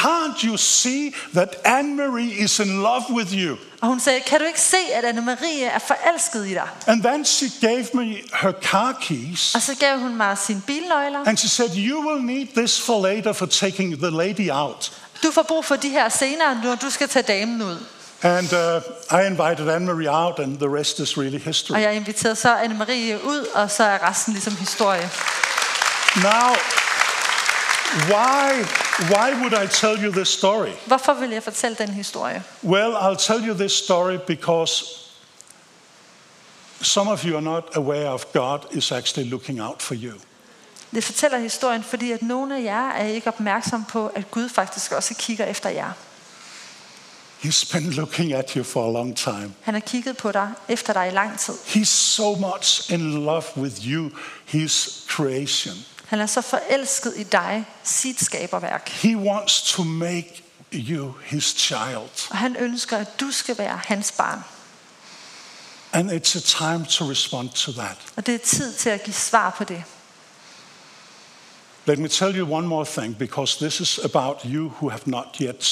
Can't 0.00 0.42
you 0.42 0.56
see 0.56 1.14
that 1.34 1.56
Anne 1.64 1.96
Marie 1.96 2.32
is 2.44 2.58
in 2.60 2.82
love 2.82 3.04
with 3.10 3.34
you? 3.34 3.56
Og 3.80 3.88
hun 3.88 4.00
sagde, 4.00 4.20
kan 4.20 4.40
du 4.40 4.44
ikke 4.44 4.60
se, 4.60 4.76
at 4.94 5.04
Anne-Marie 5.04 5.64
er 5.64 5.78
forelsket 5.78 6.46
i 6.46 6.50
dig? 6.50 6.68
And 6.86 7.02
then 7.02 7.24
she 7.24 7.50
gave 7.60 7.86
me 7.94 8.16
her 8.42 8.52
car 8.62 8.98
keys. 9.02 9.54
Og 9.54 9.62
så 9.62 9.74
gav 9.74 9.98
hun 9.98 10.16
mig 10.16 10.38
sine 10.38 10.62
bilnøgler. 10.66 11.26
And 11.26 11.38
she 11.38 11.48
said, 11.48 11.70
You 11.74 12.08
will 12.08 12.22
need 12.22 12.46
this 12.56 12.80
for 12.80 13.06
later 13.06 13.32
for 13.32 13.46
taking 13.46 13.98
the 13.98 14.10
lady 14.10 14.50
out. 14.50 14.92
Du 15.22 15.30
får 15.30 15.42
brug 15.42 15.64
for 15.64 15.76
de 15.76 15.88
her 15.88 16.08
senere, 16.08 16.60
når 16.64 16.74
du 16.74 16.90
skal 16.90 17.08
tage 17.08 17.22
damen 17.22 17.62
ud. 17.62 17.76
And 18.22 18.52
uh, 18.52 19.20
I 19.20 19.26
invited 19.26 19.68
Anne 19.68 19.86
Marie 19.86 20.10
out, 20.10 20.38
and 20.38 20.58
the 20.58 20.68
rest 20.68 20.98
is 20.98 21.18
really 21.18 21.38
history. 21.38 21.74
Og 21.74 21.82
jeg 21.82 21.94
inviterede 21.94 22.36
så 22.36 22.54
Anne-Marie 22.54 23.26
ud, 23.28 23.46
og 23.54 23.70
så 23.70 23.84
er 23.84 24.10
resten 24.10 24.32
ligesom 24.32 24.56
historie. 24.56 25.10
Now, 26.16 26.54
why, 27.90 28.64
why 29.08 29.34
would 29.40 29.52
I 29.52 29.66
tell 29.66 30.04
you 30.04 30.12
this 30.12 30.28
story? 30.28 30.70
Hvorfor 30.86 31.14
vil 31.14 31.30
jeg 31.30 31.42
fortælle 31.42 31.76
den 31.78 31.88
historie? 31.88 32.42
Well, 32.64 32.94
I'll 32.94 33.26
tell 33.26 33.48
you 33.48 33.54
this 33.54 33.72
story 33.72 34.16
because 34.26 34.84
some 36.82 37.10
of 37.10 37.24
you 37.24 37.34
are 37.34 37.42
not 37.42 37.76
aware 37.76 38.08
of 38.08 38.32
God 38.32 38.58
is 38.70 38.92
actually 38.92 39.30
looking 39.30 39.60
out 39.60 39.82
for 39.82 39.94
you. 39.94 40.12
Det 40.94 41.04
fortæller 41.04 41.38
historien, 41.38 41.82
fordi 41.82 42.12
at 42.12 42.22
nogle 42.22 42.56
af 42.58 42.62
jer 42.62 42.90
er 42.90 43.06
ikke 43.06 43.28
opmærksom 43.28 43.84
på, 43.84 44.06
at 44.06 44.30
Gud 44.30 44.48
faktisk 44.48 44.92
også 44.92 45.14
kigger 45.14 45.44
efter 45.44 45.70
jer. 45.70 45.92
He's 47.44 47.72
been 47.72 47.90
looking 47.90 48.32
at 48.32 48.50
you 48.50 48.64
for 48.64 48.88
a 48.88 48.92
long 48.92 49.16
time. 49.16 49.54
Han 49.60 49.74
har 49.74 49.80
kigget 49.80 50.16
på 50.16 50.32
dig 50.32 50.52
efter 50.68 50.92
dig 50.92 51.08
i 51.08 51.10
lang 51.10 51.38
tid. 51.38 51.54
He's 51.54 51.84
so 51.84 52.34
much 52.34 52.92
in 52.92 53.24
love 53.24 53.44
with 53.56 53.86
you, 53.86 54.10
his 54.46 55.04
creation. 55.08 55.74
Han 56.10 56.20
er 56.20 56.26
så 56.26 56.40
forelsket 56.40 57.14
i 57.16 57.22
dig, 57.22 57.66
sit 57.82 58.24
skaberværk. 58.24 58.88
He 58.88 59.16
wants 59.16 59.62
to 59.62 59.84
make 59.84 60.42
you 60.72 61.14
his 61.24 61.44
child. 61.44 62.30
Og 62.30 62.36
han 62.36 62.56
ønsker, 62.56 62.96
at 62.96 63.20
du 63.20 63.30
skal 63.30 63.58
være 63.58 63.80
hans 63.84 64.12
barn. 64.12 64.44
And 65.92 66.10
it's 66.10 66.36
a 66.36 66.40
time 66.40 66.86
to 66.86 67.10
respond 67.10 67.50
to 67.50 67.72
that. 67.72 67.96
Og 68.16 68.26
det 68.26 68.34
er 68.34 68.38
tid 68.38 68.74
til 68.74 68.90
at 68.90 69.02
give 69.02 69.14
svar 69.14 69.50
på 69.58 69.64
det. 69.64 69.84
Let 71.86 71.98
me 71.98 72.08
tell 72.08 72.38
you 72.38 72.54
one 72.54 72.68
more 72.68 72.86
thing, 72.86 73.18
because 73.18 73.56
this 73.56 73.80
is 73.80 73.98
about 73.98 74.36
you 74.44 74.68
who 74.68 74.88
have 74.88 75.02
not 75.06 75.26
yet 75.40 75.64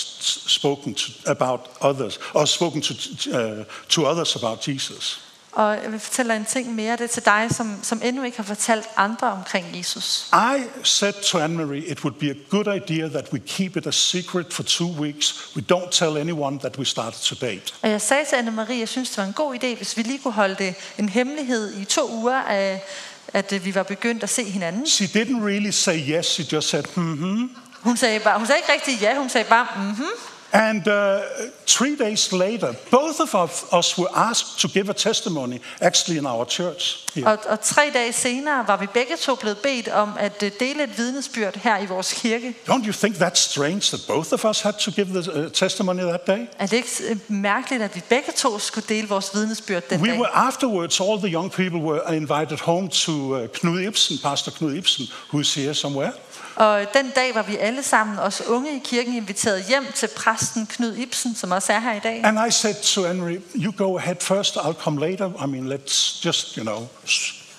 spoken 0.48 0.94
to, 0.94 1.12
about 1.26 1.60
others, 1.80 2.18
or 2.34 2.44
spoken 2.44 2.82
to, 2.82 2.94
uh, 2.94 3.64
to 3.88 4.06
others 4.06 4.36
about 4.36 4.68
Jesus. 4.68 5.27
Og 5.58 5.78
jeg 5.82 5.92
vil 5.92 6.00
fortælle 6.00 6.32
dig 6.32 6.40
en 6.40 6.44
ting 6.44 6.74
mere. 6.74 6.92
Det 6.92 7.00
er 7.00 7.06
til 7.06 7.24
dig, 7.24 7.46
som, 7.50 7.78
som 7.82 8.00
endnu 8.04 8.22
ikke 8.22 8.36
har 8.36 8.44
fortalt 8.44 8.88
andre 8.96 9.30
omkring 9.32 9.66
Jesus. 9.76 10.30
I 10.32 10.62
said 10.82 11.12
to 11.12 11.38
Anne 11.38 11.56
Marie, 11.56 11.86
it 11.86 12.04
would 12.04 12.14
be 12.14 12.30
a 12.30 12.34
good 12.50 12.66
idea 12.66 13.08
that 13.08 13.32
we 13.32 13.38
keep 13.46 13.76
it 13.76 13.86
a 13.86 13.90
secret 13.90 14.52
for 14.52 14.62
two 14.62 14.88
weeks. 15.00 15.56
We 15.56 15.62
don't 15.72 15.90
tell 15.90 16.16
anyone 16.16 16.58
that 16.58 16.78
we 16.78 16.84
started 16.84 17.20
to 17.20 17.46
date. 17.46 17.74
Og 17.82 17.90
jeg 17.90 18.00
sagde 18.00 18.24
til 18.24 18.36
Anne-Marie, 18.36 18.78
jeg 18.78 18.88
synes, 18.88 19.10
det 19.10 19.18
var 19.18 19.24
en 19.24 19.32
god 19.32 19.54
idé, 19.54 19.76
hvis 19.76 19.96
vi 19.96 20.02
lige 20.02 20.18
kunne 20.18 20.34
holde 20.34 20.54
det 20.54 20.74
en 20.98 21.08
hemmelighed 21.08 21.74
i 21.80 21.84
to 21.84 22.10
uger, 22.12 22.38
af, 22.42 22.82
at 23.28 23.52
øh, 23.52 23.64
vi 23.64 23.74
var 23.74 23.82
begyndt 23.82 24.22
at 24.22 24.30
se 24.30 24.44
hinanden. 24.44 24.86
She 24.86 25.06
didn't 25.06 25.44
really 25.44 25.70
say 25.70 25.98
yes, 26.08 26.26
she 26.26 26.46
just 26.52 26.68
said, 26.68 26.84
hmm. 26.94 27.50
Hun 27.80 27.96
sagde, 27.96 28.20
bare, 28.20 28.38
hun 28.38 28.46
sagde 28.46 28.58
ikke 28.58 28.72
rigtig 28.72 29.02
ja, 29.02 29.18
hun 29.18 29.28
sagde 29.28 29.48
bare, 29.48 29.66
mhm. 29.76 30.04
And 30.52 30.86
uh, 30.88 31.20
three 31.66 31.96
days 31.96 32.32
later, 32.32 32.72
both 32.90 33.20
of 33.20 33.34
us 33.78 33.98
were 33.98 34.08
asked 34.14 34.58
to 34.60 34.68
give 34.68 34.88
a 34.90 34.92
testimony, 34.92 35.58
actually 35.80 36.18
in 36.18 36.26
our 36.26 36.44
church 36.44 37.04
here. 37.14 37.26
Og, 37.26 37.38
og 37.46 37.60
tre 37.60 37.90
dage 37.94 38.12
senere 38.12 38.64
var 38.66 38.76
vi 38.76 38.86
begge 38.86 39.16
to 39.16 39.34
blevet 39.34 39.58
bedt 39.58 39.88
om 39.88 40.12
at 40.18 40.42
øh, 40.42 40.50
dele 40.60 40.82
et 40.84 40.98
vidnesbyrd 40.98 41.56
her 41.56 41.78
i 41.78 41.86
vores 41.86 42.12
kirke. 42.12 42.54
Don't 42.68 42.86
you 42.86 42.92
think 42.92 43.16
that's 43.16 43.40
strange 43.40 43.80
that 43.96 44.00
both 44.06 44.32
of 44.32 44.44
us 44.44 44.60
had 44.60 44.72
to 44.72 44.90
give 44.90 45.06
the 45.22 45.44
uh, 45.44 45.52
testimony 45.52 46.00
that 46.00 46.26
day? 46.26 46.46
Er 46.58 46.66
det 46.66 46.76
ikke 46.76 46.88
øh, 47.10 47.16
mærkeligt, 47.28 47.82
at 47.82 47.94
vi 47.94 48.02
begge 48.08 48.32
to 48.36 48.58
skulle 48.58 48.86
dele 48.88 49.08
vores 49.08 49.30
vidnesbyrd 49.34 49.82
den 49.90 50.00
We 50.00 50.08
dag? 50.08 50.18
were 50.18 50.36
afterwards, 50.36 51.00
all 51.00 51.18
the 51.18 51.32
young 51.32 51.52
people 51.52 51.80
were 51.80 52.16
invited 52.16 52.58
home 52.60 52.88
to 52.88 53.12
uh, 53.12 53.48
Knud 53.48 53.80
Ibsen, 53.80 54.18
Pastor 54.22 54.52
Knud 54.52 54.74
Ibsen, 54.74 55.06
who's 55.32 55.54
here 55.54 55.74
somewhere. 55.74 56.12
Og 56.58 56.94
den 56.94 57.10
dag 57.10 57.34
var 57.34 57.42
vi 57.42 57.56
alle 57.56 57.82
sammen, 57.82 58.18
os 58.18 58.42
unge 58.46 58.76
i 58.76 58.80
kirken, 58.84 59.14
inviteret 59.14 59.64
hjem 59.64 59.86
til 59.94 60.08
præsten 60.16 60.66
Knud 60.66 60.94
Ibsen, 60.96 61.36
som 61.36 61.50
også 61.50 61.72
er 61.72 61.78
her 61.78 61.94
i 61.94 61.98
dag. 61.98 62.20
And 62.24 62.48
I 62.48 62.50
said 62.50 62.74
to 62.74 63.04
Henry, 63.04 63.36
you 63.54 63.72
go 63.76 63.98
ahead 63.98 64.16
first, 64.20 64.56
I'll 64.56 64.82
come 64.82 65.10
later. 65.10 65.30
I 65.44 65.46
mean, 65.46 65.72
let's 65.72 66.24
just, 66.24 66.54
you 66.54 66.62
know. 66.62 66.86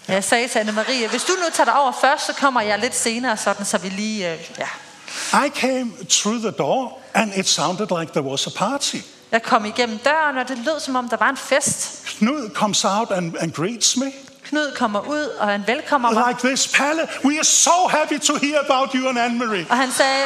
Jeg 0.07 0.23
sagde 0.23 0.47
til 0.47 0.59
Anne-Marie, 0.59 1.09
hvis 1.09 1.23
du 1.23 1.31
nu 1.31 1.45
tager 1.53 1.65
dig 1.65 1.79
over 1.79 1.91
først, 2.01 2.25
så 2.25 2.33
kommer 2.33 2.61
jeg 2.61 2.79
lidt 2.79 2.95
senere, 2.95 3.37
sådan 3.37 3.65
så 3.65 3.77
vi 3.77 3.89
lige... 3.89 4.33
Øh, 4.33 4.39
ja. 4.59 4.67
I 5.45 5.49
came 5.49 5.91
through 6.09 6.39
the 6.39 6.51
door 6.51 6.99
and 7.13 7.31
it 7.35 7.47
sounded 7.47 7.99
like 7.99 8.11
there 8.11 8.25
was 8.25 8.47
a 8.47 8.49
party. 8.55 8.97
Jeg 9.31 9.43
kom 9.43 9.65
igennem 9.65 9.97
døren, 9.97 10.37
og 10.37 10.47
det 10.47 10.57
lød 10.57 10.79
som 10.79 10.95
om, 10.95 11.09
der 11.09 11.17
var 11.17 11.29
en 11.29 11.37
fest. 11.37 12.05
Knud 12.05 12.49
comes 12.53 12.85
out 12.85 13.11
and, 13.11 13.33
and 13.39 13.51
greets 13.53 13.97
me 13.97 14.11
Knud 14.49 14.71
kommer 14.75 14.99
ud, 14.99 15.23
og 15.39 15.47
han 15.47 15.63
velkommer 15.67 16.11
mig. 16.11 16.27
like 16.27 16.47
this. 16.47 16.67
Palle, 16.67 17.07
we 17.25 17.35
are 17.37 17.43
so 17.43 17.87
happy 17.87 18.19
to 18.19 18.35
hear 18.35 18.59
about 18.69 18.89
you 18.93 19.09
and 19.09 19.17
Anne-Marie. 19.19 19.65
Og 19.69 19.77
han 19.77 19.91
sagde, 19.91 20.25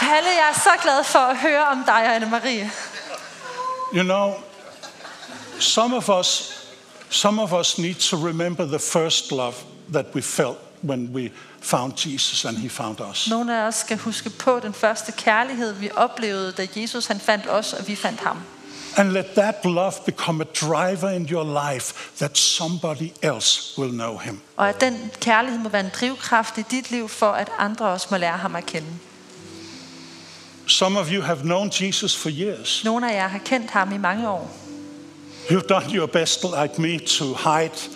Palle, 0.00 0.28
jeg 0.28 0.48
er 0.50 0.58
så 0.60 0.70
glad 0.82 1.04
for 1.04 1.18
at 1.18 1.36
høre 1.36 1.66
om 1.66 1.84
dig 1.86 1.94
og 1.94 2.16
Anne-Marie. 2.16 2.70
You 3.94 4.02
know, 4.02 4.34
some 5.58 5.96
of 5.96 6.08
us, 6.08 6.52
some 7.10 7.42
of 7.42 7.52
us 7.52 7.78
need 7.78 7.94
to 7.94 8.16
remember 8.16 8.64
the 8.66 8.78
first 8.78 9.30
love 9.30 9.54
that 9.92 10.06
we 10.14 10.22
felt 10.22 10.58
when 10.82 11.10
we 11.14 11.30
found 11.60 12.06
Jesus 12.06 12.44
and 12.44 12.56
he 12.56 12.68
found 12.68 13.00
us. 13.10 13.28
Nogle 13.30 13.58
af 13.62 13.66
os 13.66 13.74
skal 13.74 13.98
huske 13.98 14.30
på 14.30 14.60
den 14.60 14.74
første 14.74 15.12
kærlighed, 15.12 15.72
vi 15.72 15.90
oplevede, 15.96 16.52
da 16.52 16.66
Jesus 16.76 17.06
han 17.06 17.20
fandt 17.20 17.46
os, 17.50 17.72
og 17.72 17.88
vi 17.88 17.96
fandt 17.96 18.20
ham. 18.20 18.38
And 18.96 19.12
let 19.12 19.34
that 19.34 19.64
love 19.64 20.04
become 20.06 20.40
a 20.40 20.44
driver 20.44 21.10
in 21.10 21.26
your 21.30 21.72
life 21.74 22.16
that 22.18 22.38
somebody 22.38 23.12
else 23.22 23.78
will 23.78 23.90
know 23.90 24.18
him. 24.18 24.40
Og 24.56 24.68
at 24.68 24.80
den 24.80 25.10
kærlighed 25.20 25.60
må 25.60 25.68
være 25.68 25.84
en 25.84 25.90
drivkraft 26.00 26.58
i 26.58 26.62
dit 26.70 26.90
liv, 26.90 27.08
for 27.08 27.30
at 27.30 27.48
andre 27.58 27.86
også 27.86 28.06
må 28.10 28.16
lære 28.16 28.36
ham 28.36 28.56
at 28.56 28.66
kende. 28.66 28.88
Some 30.66 30.98
of 30.98 31.12
you 31.12 31.22
have 31.22 31.38
known 31.42 31.70
Jesus 31.80 32.16
for 32.16 32.30
years. 32.32 32.82
Nogle 32.84 33.12
af 33.12 33.16
jer 33.16 33.28
har 33.28 33.38
kendt 33.38 33.70
ham 33.70 33.92
i 33.92 33.98
mange 33.98 34.28
år. 34.28 34.50
You've 35.50 35.66
done 35.66 35.94
your 35.94 36.06
best, 36.06 36.44
like 36.62 36.80
me, 36.82 36.98
to 36.98 37.24
hide 37.24 37.90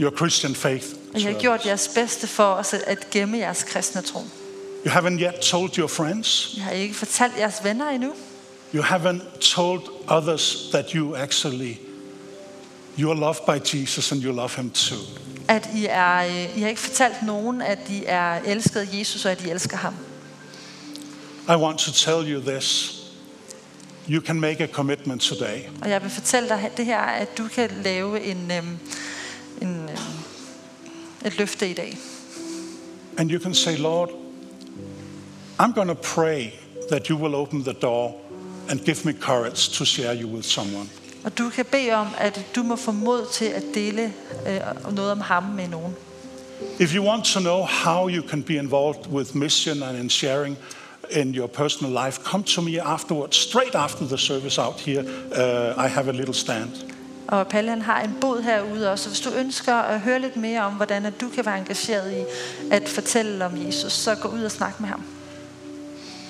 your 0.00 0.16
Christian 0.16 0.54
faith. 0.54 0.86
Og 1.14 1.20
I 1.20 1.22
har 1.22 1.32
gjort 1.32 1.66
jeres 1.66 1.90
bedste 1.94 2.26
for 2.26 2.44
os 2.44 2.74
at 2.74 3.10
gemme 3.10 3.38
jeres 3.38 3.64
kristne 3.64 4.02
tro. 4.02 4.18
You 4.86 4.92
haven't 4.92 5.20
yet 5.20 5.34
told 5.40 5.78
your 5.78 5.88
friends. 5.88 6.54
I 6.56 6.60
har 6.60 6.70
ikke 6.70 6.94
fortalt 6.94 7.38
jeres 7.38 7.64
venner 7.64 7.90
endnu. 7.90 8.12
You 8.74 8.82
haven't 8.82 9.22
told 9.40 9.88
others 10.08 10.70
that 10.72 10.94
you 10.94 11.14
actually 11.14 11.78
you 12.96 13.10
are 13.10 13.14
loved 13.14 13.46
by 13.46 13.58
Jesus 13.60 14.12
and 14.12 14.22
you 14.22 14.32
love 14.32 14.54
him 14.56 14.70
too. 14.70 15.00
At 15.48 15.68
I, 15.74 15.86
er, 15.86 16.22
I 16.56 16.60
har 16.60 16.68
ikke 16.68 16.80
fortalt 16.80 17.22
nogen, 17.22 17.62
at 17.62 17.78
de 17.88 18.06
er 18.06 18.40
elsket 18.44 18.80
af 18.80 18.86
Jesus, 18.92 19.24
og 19.24 19.32
at 19.32 19.42
de 19.42 19.50
elsker 19.50 19.76
ham. 19.76 19.94
I 21.48 21.56
want 21.56 21.78
to 21.78 21.92
tell 21.92 22.32
you 22.32 22.40
this. 22.40 23.00
You 24.08 24.20
can 24.20 24.40
make 24.40 24.60
a 24.64 24.66
commitment 24.66 25.22
today. 25.22 25.62
Og 25.82 25.90
jeg 25.90 26.02
vil 26.02 26.10
fortælle 26.10 26.48
dig 26.48 26.70
det 26.76 26.86
her, 26.86 27.00
at 27.00 27.38
du 27.38 27.48
kan 27.48 27.70
lave 27.84 28.24
en, 28.24 28.50
øhm, 28.50 28.78
en, 29.62 29.88
øhm, 29.88 29.98
et 31.24 31.38
løfte 31.38 31.70
i 31.70 31.72
dag. 31.72 31.96
And 33.18 33.30
you 33.30 33.42
can 33.42 33.54
say, 33.54 33.76
Lord, 33.78 34.10
I'm 35.60 35.72
going 35.74 35.88
to 35.88 36.14
pray 36.14 36.50
that 36.90 37.06
you 37.06 37.16
will 37.16 37.34
open 37.34 37.64
the 37.64 37.72
door 37.72 38.23
and 38.70 38.80
give 38.84 39.04
me 39.04 39.12
courage 39.12 39.70
to 39.72 39.84
share 39.84 40.22
you 40.22 40.28
with 40.28 40.46
someone. 40.46 40.88
Og 41.24 41.38
du 41.38 41.48
kan 41.48 41.64
bede 41.64 41.92
om, 41.92 42.06
at 42.18 42.46
du 42.56 42.62
må 42.62 42.76
få 42.76 42.92
mod 42.92 43.26
til 43.32 43.44
at 43.44 43.62
dele 43.74 44.12
øh, 44.48 44.60
noget 44.94 45.12
om 45.12 45.20
ham 45.20 45.42
med 45.42 45.68
nogen. 45.68 45.94
If 46.80 46.94
you 46.94 47.04
want 47.04 47.24
to 47.24 47.40
know 47.40 47.62
how 47.84 48.08
you 48.08 48.28
can 48.28 48.42
be 48.42 48.54
involved 48.54 49.06
with 49.12 49.36
mission 49.36 49.82
and 49.82 49.98
in 49.98 50.10
sharing 50.10 50.58
in 51.10 51.34
your 51.34 51.46
personal 51.46 52.06
life, 52.06 52.20
come 52.24 52.44
to 52.44 52.60
me 52.62 52.82
afterwards, 52.82 53.36
straight 53.36 53.74
after 53.74 54.06
the 54.06 54.18
service 54.18 54.62
out 54.62 54.80
here. 54.80 55.00
Uh, 55.02 55.84
I 55.84 55.88
have 55.88 56.08
a 56.08 56.12
little 56.12 56.34
stand. 56.34 56.70
Og 57.28 57.48
Palle 57.48 57.70
han 57.70 57.82
har 57.82 58.02
en 58.02 58.16
bod 58.20 58.42
herude 58.42 58.92
også, 58.92 59.04
så 59.04 59.10
hvis 59.10 59.20
du 59.20 59.30
ønsker 59.38 59.74
at 59.74 60.00
høre 60.00 60.20
lidt 60.20 60.36
mere 60.36 60.62
om, 60.62 60.72
hvordan 60.72 61.06
at 61.06 61.20
du 61.20 61.28
kan 61.28 61.46
være 61.46 61.58
engageret 61.58 62.12
i 62.12 62.24
at 62.70 62.88
fortælle 62.88 63.44
om 63.44 63.66
Jesus, 63.66 63.92
så 63.92 64.14
gå 64.14 64.28
ud 64.28 64.42
og 64.42 64.50
snak 64.50 64.80
med 64.80 64.88
ham. 64.88 65.02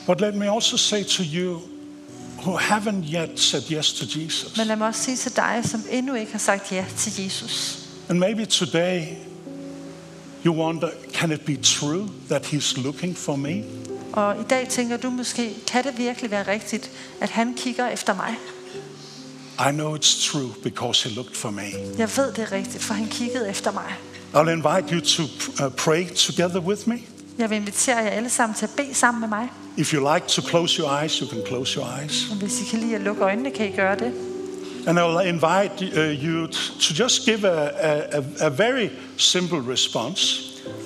But 0.07 0.21
let 0.21 0.35
me 0.35 0.55
also 0.55 0.77
say 0.77 1.05
to 1.05 1.23
you 1.35 1.61
who 2.47 2.59
haven't 2.59 3.05
yet 3.15 3.41
said 3.41 3.63
yes 3.73 3.93
to 3.93 4.05
Jesus, 4.21 4.57
Men 4.57 4.67
lad 4.67 4.77
mig 4.77 4.87
også 4.89 5.03
sige 5.03 5.17
til 5.17 5.37
dig, 5.37 5.61
som 5.65 5.81
endnu 5.91 6.15
ikke 6.15 6.33
har 6.33 6.39
sagt 6.39 6.73
ja 6.73 6.85
til 6.97 7.23
Jesus. 7.25 7.79
and 8.09 8.19
maybe 8.19 8.47
today 8.47 9.07
you 10.47 10.55
wonder, 10.55 10.91
can 11.13 11.33
it 11.33 11.41
be 11.41 11.57
true 11.57 12.09
that 12.29 12.47
he's 12.47 12.83
looking 12.83 13.17
for 13.17 13.37
me? 13.37 13.63
Og 14.13 14.41
i 14.41 14.45
dag 14.51 14.69
tænker 14.69 14.97
du 14.97 15.11
måske, 15.11 15.55
kan 15.67 15.85
det 15.85 15.99
virkelig 15.99 16.31
være 16.31 16.53
rigtigt, 16.53 16.91
at 17.21 17.31
han 17.31 17.55
kigger 17.55 17.89
efter 17.89 18.15
mig? 18.15 18.35
I 19.59 19.73
know 19.73 19.97
it's 19.97 20.31
true 20.31 20.51
because 20.63 21.09
he 21.09 21.15
looked 21.15 21.37
for 21.37 21.51
me. 21.51 21.63
Jeg 21.99 22.11
ved 22.17 22.33
det 22.33 22.39
er 22.39 22.53
rigtigt, 22.53 22.83
for 22.85 22.95
han 22.95 23.07
kiggede 23.09 23.49
efter 23.51 23.73
mig. 23.73 23.95
I'll 24.35 24.49
invite 24.51 24.95
you 24.95 25.01
to 25.01 25.23
uh, 25.23 25.73
pray 25.73 26.07
together 26.17 26.61
with 26.61 26.89
me. 26.89 26.99
Jeg 27.39 27.51
vil 27.51 27.57
invitere 27.57 27.97
jer 27.97 28.11
alle 28.11 28.31
sammen 28.31 28.57
til 28.57 28.65
at 28.67 28.71
bede 28.77 28.95
sammen 28.95 29.21
med 29.21 29.29
mig. 29.29 29.49
If 29.77 29.95
you 29.95 30.15
like 30.15 30.27
to 30.29 30.43
close 30.43 30.79
your 30.83 31.01
eyes, 31.03 31.13
you 31.19 31.29
can 31.29 31.43
close 31.47 31.75
your 31.81 31.87
eyes. 32.01 32.27
Og 32.31 32.37
hvis 32.37 32.61
I 32.61 32.65
kan 32.71 32.79
lide 32.81 32.95
at 32.95 33.01
lukke 33.01 33.23
øjnene, 33.23 33.51
kan 33.51 33.69
I 33.69 33.77
gøre 33.77 33.97
det. 33.99 34.13
And 34.87 34.99
I'll 34.99 35.21
invite 35.27 35.99
uh, 36.01 36.25
you 36.25 36.47
to 36.81 36.95
just 36.99 37.25
give 37.25 37.49
a, 37.49 37.69
a, 37.81 38.21
a- 38.41 38.49
very 38.49 38.89
simple 39.17 39.73
response. 39.73 40.41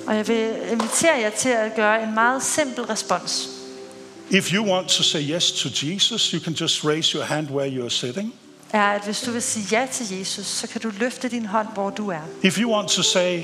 Og 0.07 0.15
jeg 0.15 0.27
vil 0.27 0.49
invitere 0.71 1.17
jer 1.19 1.29
til 1.29 1.49
at 1.49 1.75
gøre 1.75 2.03
en 2.03 2.13
meget 2.13 2.43
simpel 2.43 2.83
respons. 2.83 3.49
If 4.29 4.53
you 4.53 4.65
want 4.73 4.87
to 4.89 5.03
say 5.03 5.21
yes 5.35 5.51
to 5.51 5.69
Jesus, 5.83 6.29
you 6.31 6.39
can 6.39 6.53
just 6.53 6.85
raise 6.85 7.13
your 7.17 7.23
hand 7.25 7.49
where 7.49 7.69
you're 7.85 7.89
sitting. 7.89 8.33
Er, 8.73 8.81
at 8.83 9.01
hvis 9.05 9.21
du 9.21 9.31
vil 9.31 9.41
sige 9.41 9.65
ja 9.71 9.87
til 9.91 10.17
Jesus, 10.17 10.45
så 10.45 10.67
kan 10.67 10.81
du 10.81 10.91
løfte 10.99 11.29
din 11.29 11.45
hånd, 11.45 11.67
hvor 11.73 11.89
du 11.89 12.09
er. 12.09 12.21
If 12.43 12.59
you 12.59 12.73
want 12.75 12.89
to 12.89 13.01
say, 13.03 13.43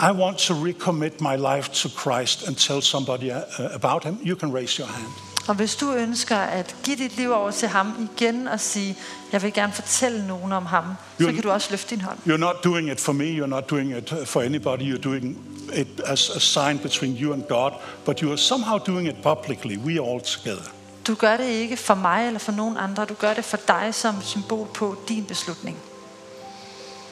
I 0.00 0.10
want 0.12 0.38
to 0.38 0.54
recommit 0.54 1.20
my 1.20 1.36
life 1.36 1.72
to 1.72 1.88
Christ 1.88 2.46
and 2.48 2.56
tell 2.56 2.80
somebody 2.82 3.30
uh, 3.30 3.40
about 3.74 4.04
him, 4.04 4.18
you 4.24 4.36
can 4.36 4.54
raise 4.54 4.76
your 4.78 4.88
hand. 4.88 5.08
Og 5.48 5.54
hvis 5.54 5.76
du 5.76 5.92
ønsker 5.92 6.36
at 6.36 6.76
give 6.84 6.96
dit 6.96 7.16
liv 7.16 7.32
over 7.32 7.50
til 7.50 7.68
ham 7.68 8.08
igen 8.14 8.48
og 8.48 8.60
sige, 8.60 8.96
jeg 9.32 9.42
vil 9.42 9.52
gerne 9.52 9.72
fortælle 9.72 10.26
nogen 10.26 10.52
om 10.52 10.66
ham, 10.66 10.84
så 11.18 11.26
Jo. 11.26 11.32
kan 11.32 11.42
du 11.42 11.50
også 11.50 11.68
løfte 11.70 11.94
din 11.94 12.00
hånd. 12.04 12.18
You're 12.26 12.36
not 12.36 12.56
doing 12.64 12.90
it 12.90 13.00
for 13.00 13.12
me, 13.12 13.24
you're 13.24 13.46
not 13.46 13.70
doing 13.70 13.96
it 13.96 14.12
uh, 14.12 14.26
for 14.26 14.40
anybody, 14.40 14.94
you're 14.94 15.02
doing 15.02 15.38
it 15.74 16.00
as 16.06 16.30
a 16.30 16.38
sign 16.40 16.78
between 16.78 17.16
you 17.16 17.32
and 17.32 17.42
God, 17.42 17.72
but 18.04 18.18
you 18.20 18.30
are 18.32 18.36
somehow 18.38 18.78
doing 18.78 19.08
it 19.08 19.16
publicly. 19.22 19.76
We 19.78 19.92
are 20.00 20.10
all 20.12 20.20
together. 20.20 20.70
Du 21.06 21.14
gør 21.14 21.36
det 21.36 21.46
ikke 21.48 21.76
for 21.76 21.94
mig 21.94 22.26
eller 22.26 22.38
for 22.40 22.52
nogen 22.52 22.76
andre. 22.76 23.04
Du 23.04 23.14
gør 23.14 23.34
det 23.34 23.44
for 23.44 23.56
dig 23.68 23.88
som 23.92 24.14
symbol 24.22 24.68
på 24.74 24.96
din 25.08 25.24
beslutning. 25.24 25.76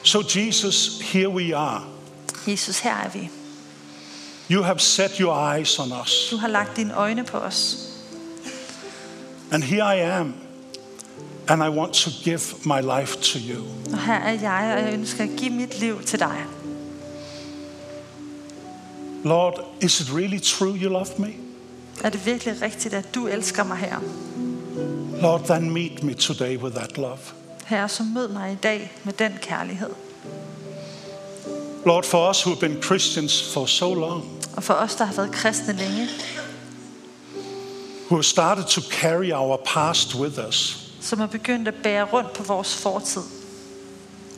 So, 0.03 0.21
Jesus, 0.35 0.99
here 1.01 1.29
we 1.29 1.55
are. 1.55 1.81
Jesus, 2.47 2.79
her 2.79 2.93
er 2.93 3.09
vi. 3.09 3.29
You 4.51 4.63
have 4.63 4.79
set 4.79 5.11
your 5.17 5.53
eyes 5.53 5.79
on 5.79 5.91
us. 6.01 6.27
Du 6.31 6.37
har 6.37 6.47
lagt 6.47 6.77
dine 6.77 6.93
øjne 6.93 7.23
på 7.23 7.37
os. 7.37 7.77
And 9.51 9.63
here 9.63 9.97
I 9.97 9.99
am. 9.99 10.33
And 11.47 11.63
I 11.63 11.69
want 11.69 11.93
to 11.93 12.09
give 12.23 12.41
my 12.65 12.81
life 12.81 13.17
to 13.21 13.39
you. 13.39 13.63
Og 13.91 14.05
her 14.05 14.13
er 14.13 14.31
jeg, 14.31 14.77
og 14.77 14.83
jeg 14.83 14.93
ønsker 14.93 15.23
at 15.23 15.29
give 15.37 15.49
mit 15.49 15.79
liv 15.79 16.03
til 16.03 16.19
dig. 16.19 16.45
Lord, 19.23 19.65
is 19.81 19.99
it 19.99 20.13
really 20.13 20.39
true 20.39 20.75
you 20.75 20.89
love 20.89 21.07
me? 21.17 21.33
Er 22.03 22.09
det 22.09 22.25
virkelig 22.25 22.61
rigtigt, 22.61 22.93
at 22.93 23.15
du 23.15 23.27
elsker 23.27 23.63
mig 23.63 23.77
her? 23.77 23.99
Lord, 25.21 25.43
then 25.45 25.69
meet 25.69 26.03
me 26.03 26.13
today 26.13 26.57
with 26.57 26.75
that 26.75 26.97
love. 26.97 27.17
Herre, 27.65 27.89
så 27.89 28.03
mød 28.03 28.27
mig 28.27 28.51
i 28.51 28.55
dag 28.55 28.91
med 29.03 29.13
den 29.13 29.31
kærlighed. 29.41 29.89
Lord, 31.85 32.03
for 32.05 32.29
us 32.29 32.41
who 32.43 32.51
have 32.53 32.59
been 32.69 32.81
Christians 32.83 33.53
for 33.53 33.65
so 33.65 33.93
long, 33.93 34.23
Og 34.55 34.63
for 34.63 34.73
os, 34.73 34.95
der 34.95 35.05
har 35.05 35.13
været 35.13 35.31
kristne 35.31 35.73
længe, 35.73 36.07
who 38.07 38.15
have 38.15 38.23
started 38.23 38.63
to 38.65 38.81
carry 38.81 39.31
our 39.33 39.57
past 39.65 40.15
with 40.15 40.39
us, 40.47 40.77
som 41.01 41.19
er 41.21 41.25
begyndt 41.27 41.67
at 41.67 41.73
bære 41.83 42.03
rundt 42.03 42.33
på 42.33 42.43
vores 42.43 42.75
fortid, 42.75 43.21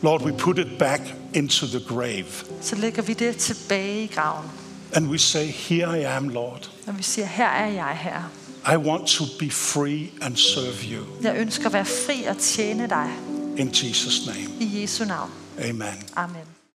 Lord, 0.01 0.21
we 0.21 0.33
put 0.37 0.57
it 0.59 0.77
back 0.79 1.01
into 1.33 1.65
the 1.67 1.79
grave. 1.87 2.25
så 2.61 2.75
lægger 2.75 3.01
vi 3.01 3.13
det 3.13 3.37
tilbage 3.37 4.03
i 4.03 4.07
graven. 4.07 4.45
And 4.93 5.07
we 5.07 5.17
say, 5.19 5.45
Here 5.47 6.01
I 6.01 6.03
am, 6.03 6.29
Lord. 6.29 6.69
Og 6.87 6.97
vi 6.97 7.03
siger, 7.03 7.25
her 7.25 7.47
er 7.49 7.67
jeg 7.67 7.97
her. 8.01 8.21
I 8.73 8.77
want 8.77 9.07
to 9.07 9.23
be 9.39 9.51
free 9.51 10.09
and 10.21 10.35
serve 10.37 10.75
you. 10.91 11.03
Jeg 11.21 11.35
ønsker 11.37 11.65
at 11.65 11.73
være 11.73 11.85
fri 11.85 12.23
og 12.23 12.37
tjene 12.37 12.87
dig 12.89 13.09
In 13.57 13.69
Jesus' 13.69 14.27
name, 14.27 14.49
i 14.59 14.81
Jesu 14.81 15.05
navn. 15.05 15.29
amen. 15.59 16.03
Amen. 16.15 16.56